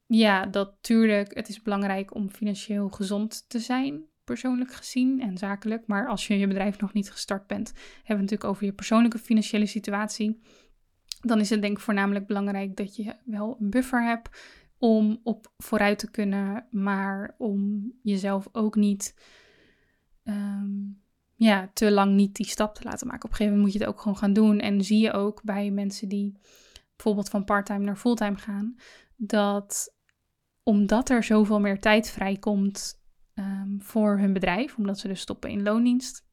[0.06, 5.88] ja, dat tuurlijk, het is belangrijk om financieel gezond te zijn, persoonlijk gezien en zakelijk.
[5.88, 8.74] Maar als je je bedrijf nog niet gestart bent, hebben we het natuurlijk over je
[8.74, 10.42] persoonlijke financiële situatie.
[11.22, 14.30] Dan is het denk ik voornamelijk belangrijk dat je wel een buffer hebt
[14.78, 19.16] om op vooruit te kunnen, maar om jezelf ook niet
[20.24, 21.04] um,
[21.36, 23.24] ja, te lang niet die stap te laten maken.
[23.24, 24.60] Op een gegeven moment moet je het ook gewoon gaan doen.
[24.60, 26.38] En zie je ook bij mensen die
[26.96, 28.76] bijvoorbeeld van parttime naar fulltime gaan,
[29.16, 29.95] dat
[30.66, 33.02] omdat er zoveel meer tijd vrijkomt
[33.34, 36.26] um, voor hun bedrijf, omdat ze dus stoppen in loondienst.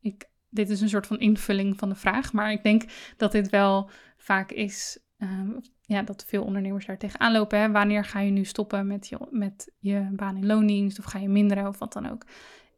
[0.00, 2.84] Ik, dit is een soort van invulling van de vraag, maar ik denk
[3.16, 7.60] dat dit wel vaak is um, ja, dat veel ondernemers daar tegenaan lopen.
[7.60, 7.70] Hè?
[7.70, 11.28] Wanneer ga je nu stoppen met je, met je baan in loondienst of ga je
[11.28, 12.26] minderen of wat dan ook?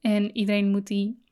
[0.01, 1.23] En iedereen moet die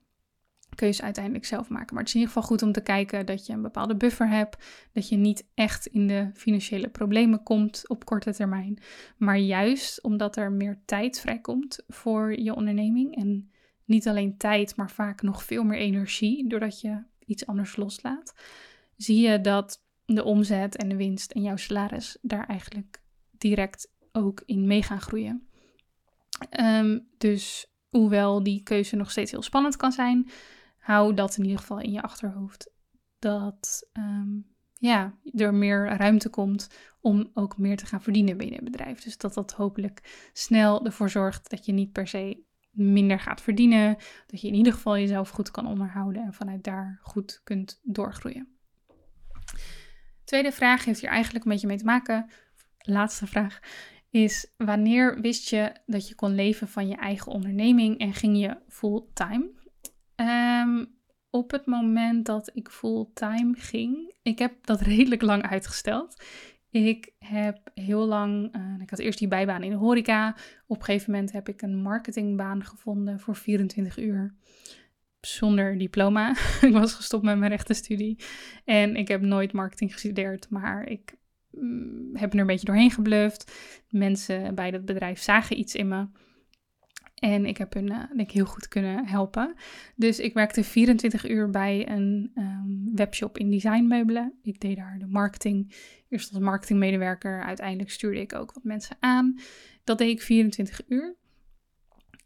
[0.76, 1.94] keuze uiteindelijk zelf maken.
[1.94, 4.28] Maar het is in ieder geval goed om te kijken dat je een bepaalde buffer
[4.28, 4.64] hebt.
[4.92, 8.78] Dat je niet echt in de financiële problemen komt op korte termijn.
[9.16, 13.16] Maar juist omdat er meer tijd vrijkomt voor je onderneming.
[13.16, 13.50] En
[13.84, 16.48] niet alleen tijd, maar vaak nog veel meer energie.
[16.48, 18.34] Doordat je iets anders loslaat.
[18.96, 23.00] Zie je dat de omzet en de winst en jouw salaris daar eigenlijk
[23.30, 25.48] direct ook in mee gaan groeien.
[26.60, 30.28] Um, dus hoewel die keuze nog steeds heel spannend kan zijn,
[30.86, 32.70] hou dat in ieder geval in je achterhoofd.
[33.18, 36.68] Dat um, ja, er meer ruimte komt
[37.00, 39.02] om ook meer te gaan verdienen binnen het bedrijf.
[39.02, 43.96] Dus dat dat hopelijk snel ervoor zorgt dat je niet per se minder gaat verdienen.
[44.26, 48.48] Dat je in ieder geval jezelf goed kan onderhouden en vanuit daar goed kunt doorgroeien.
[50.24, 52.30] Tweede vraag heeft hier eigenlijk een beetje mee te maken.
[52.78, 53.58] Laatste vraag
[54.10, 58.58] is: wanneer wist je dat je kon leven van je eigen onderneming en ging je
[58.68, 59.55] fulltime?
[60.16, 60.94] Um,
[61.30, 66.22] op het moment dat ik fulltime ging, ik heb dat redelijk lang uitgesteld.
[66.70, 70.36] Ik heb heel lang, uh, ik had eerst die bijbaan in de horeca.
[70.66, 74.34] Op een gegeven moment heb ik een marketingbaan gevonden voor 24 uur.
[75.20, 76.30] Zonder diploma.
[76.60, 78.18] ik was gestopt met mijn rechtenstudie.
[78.64, 81.16] En ik heb nooit marketing gestudeerd, maar ik
[81.50, 83.52] mm, heb er een beetje doorheen gebluft.
[83.88, 86.06] Mensen bij dat bedrijf zagen iets in me.
[87.16, 89.54] En ik heb hun uh, denk ik, heel goed kunnen helpen.
[89.94, 94.38] Dus ik werkte 24 uur bij een um, webshop in designmeubelen.
[94.42, 95.74] Ik deed daar de marketing.
[96.08, 97.42] Eerst als marketingmedewerker.
[97.44, 99.38] Uiteindelijk stuurde ik ook wat mensen aan.
[99.84, 101.16] Dat deed ik 24 uur.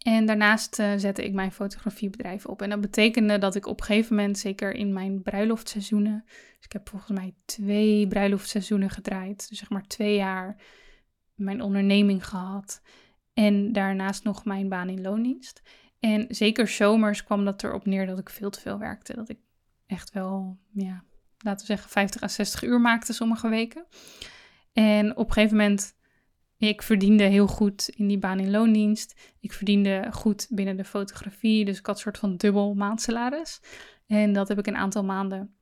[0.00, 2.62] En daarnaast uh, zette ik mijn fotografiebedrijf op.
[2.62, 6.22] En dat betekende dat ik op een gegeven moment, zeker in mijn bruiloftseizoenen.
[6.26, 9.48] Dus ik heb volgens mij twee bruiloftseizoenen gedraaid.
[9.48, 10.56] Dus zeg maar twee jaar
[11.34, 12.82] mijn onderneming gehad.
[13.40, 15.62] En daarnaast nog mijn baan in loondienst.
[16.00, 19.14] En zeker zomers kwam dat erop neer dat ik veel te veel werkte.
[19.14, 19.38] Dat ik
[19.86, 21.04] echt wel, ja,
[21.38, 23.86] laten we zeggen 50 à 60 uur maakte sommige weken.
[24.72, 25.96] En op een gegeven moment,
[26.56, 29.34] ik verdiende heel goed in die baan in loondienst.
[29.40, 31.64] Ik verdiende goed binnen de fotografie.
[31.64, 33.60] Dus ik had een soort van dubbel maandsalaris.
[34.06, 35.54] En dat heb ik een aantal maanden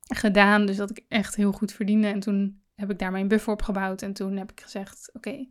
[0.00, 0.66] gedaan.
[0.66, 2.06] Dus dat ik echt heel goed verdiende.
[2.06, 4.02] En toen heb ik daar mijn buffer op gebouwd.
[4.02, 5.46] En toen heb ik gezegd: Oké,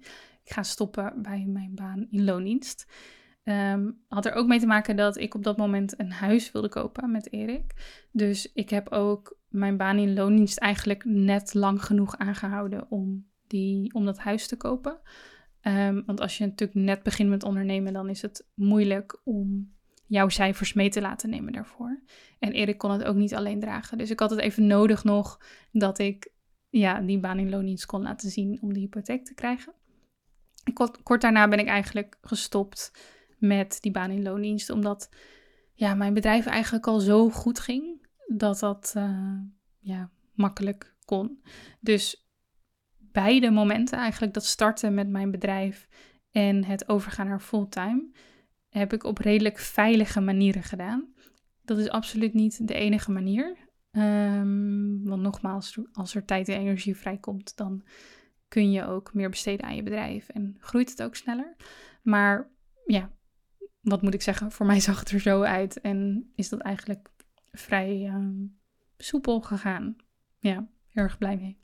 [0.47, 2.87] ik ga stoppen bij mijn baan in loondienst.
[3.43, 6.69] Um, had er ook mee te maken dat ik op dat moment een huis wilde
[6.69, 7.73] kopen met Erik.
[8.11, 13.93] Dus ik heb ook mijn baan in loondienst eigenlijk net lang genoeg aangehouden om, die,
[13.93, 14.99] om dat huis te kopen.
[15.61, 19.75] Um, want als je natuurlijk net begint met ondernemen, dan is het moeilijk om
[20.05, 22.01] jouw cijfers mee te laten nemen daarvoor.
[22.39, 23.97] En Erik kon het ook niet alleen dragen.
[23.97, 25.41] Dus ik had het even nodig nog
[25.71, 26.31] dat ik
[26.69, 29.73] ja, die baan in loondienst kon laten zien om de hypotheek te krijgen.
[31.03, 32.91] Kort, daarna ben ik eigenlijk gestopt
[33.37, 35.09] met die baan in loondienst, omdat
[35.73, 39.39] ja, mijn bedrijf eigenlijk al zo goed ging dat dat uh,
[39.79, 41.41] ja, makkelijk kon.
[41.79, 42.27] Dus
[42.97, 45.87] beide momenten, eigenlijk dat starten met mijn bedrijf
[46.31, 48.11] en het overgaan naar fulltime,
[48.69, 51.13] heb ik op redelijk veilige manieren gedaan.
[51.61, 53.57] Dat is absoluut niet de enige manier.
[53.91, 57.83] Um, want nogmaals, als er tijd en energie vrijkomt, dan
[58.47, 61.55] kun je ook meer besteden aan je bedrijf en groeit het ook sneller.
[62.01, 62.49] Maar
[62.85, 63.11] ja,
[63.81, 64.51] wat moet ik zeggen?
[64.51, 67.09] Voor mij zag het er zo uit en is dat eigenlijk
[67.51, 68.15] vrij uh,
[68.97, 69.95] soepel gegaan.
[70.39, 71.57] Ja, heel erg blij mee.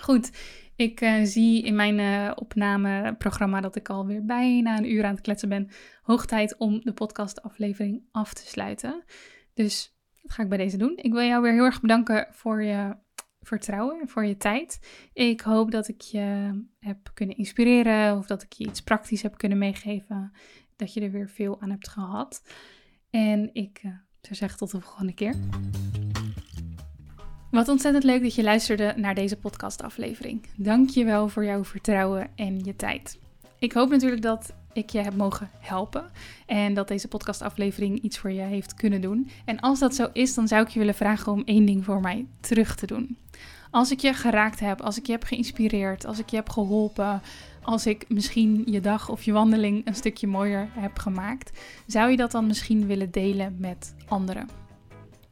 [0.00, 0.30] Goed,
[0.76, 5.20] ik uh, zie in mijn uh, opnameprogramma dat ik alweer bijna een uur aan het
[5.20, 5.68] kletsen ben.
[6.02, 9.04] Hoog tijd om de podcastaflevering af te sluiten.
[9.54, 10.96] Dus dat ga ik bij deze doen.
[10.96, 12.96] Ik wil jou weer heel erg bedanken voor je
[13.42, 14.80] vertrouwen en voor je tijd.
[15.12, 19.36] Ik hoop dat ik je heb kunnen inspireren of dat ik je iets praktisch heb
[19.36, 20.32] kunnen meegeven.
[20.76, 22.42] Dat je er weer veel aan hebt gehad.
[23.10, 25.34] En ik uh, zou zeggen tot de volgende keer.
[27.50, 30.46] Wat ontzettend leuk dat je luisterde naar deze podcastaflevering.
[30.56, 33.18] Dank je wel voor jouw vertrouwen en je tijd.
[33.58, 36.10] Ik hoop natuurlijk dat ik je heb mogen helpen
[36.46, 39.30] en dat deze podcastaflevering iets voor je heeft kunnen doen.
[39.44, 42.00] En als dat zo is, dan zou ik je willen vragen om één ding voor
[42.00, 43.16] mij terug te doen.
[43.70, 47.22] Als ik je geraakt heb, als ik je heb geïnspireerd, als ik je heb geholpen,
[47.62, 52.16] als ik misschien je dag of je wandeling een stukje mooier heb gemaakt, zou je
[52.16, 54.61] dat dan misschien willen delen met anderen?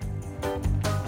[0.00, 0.99] Thank you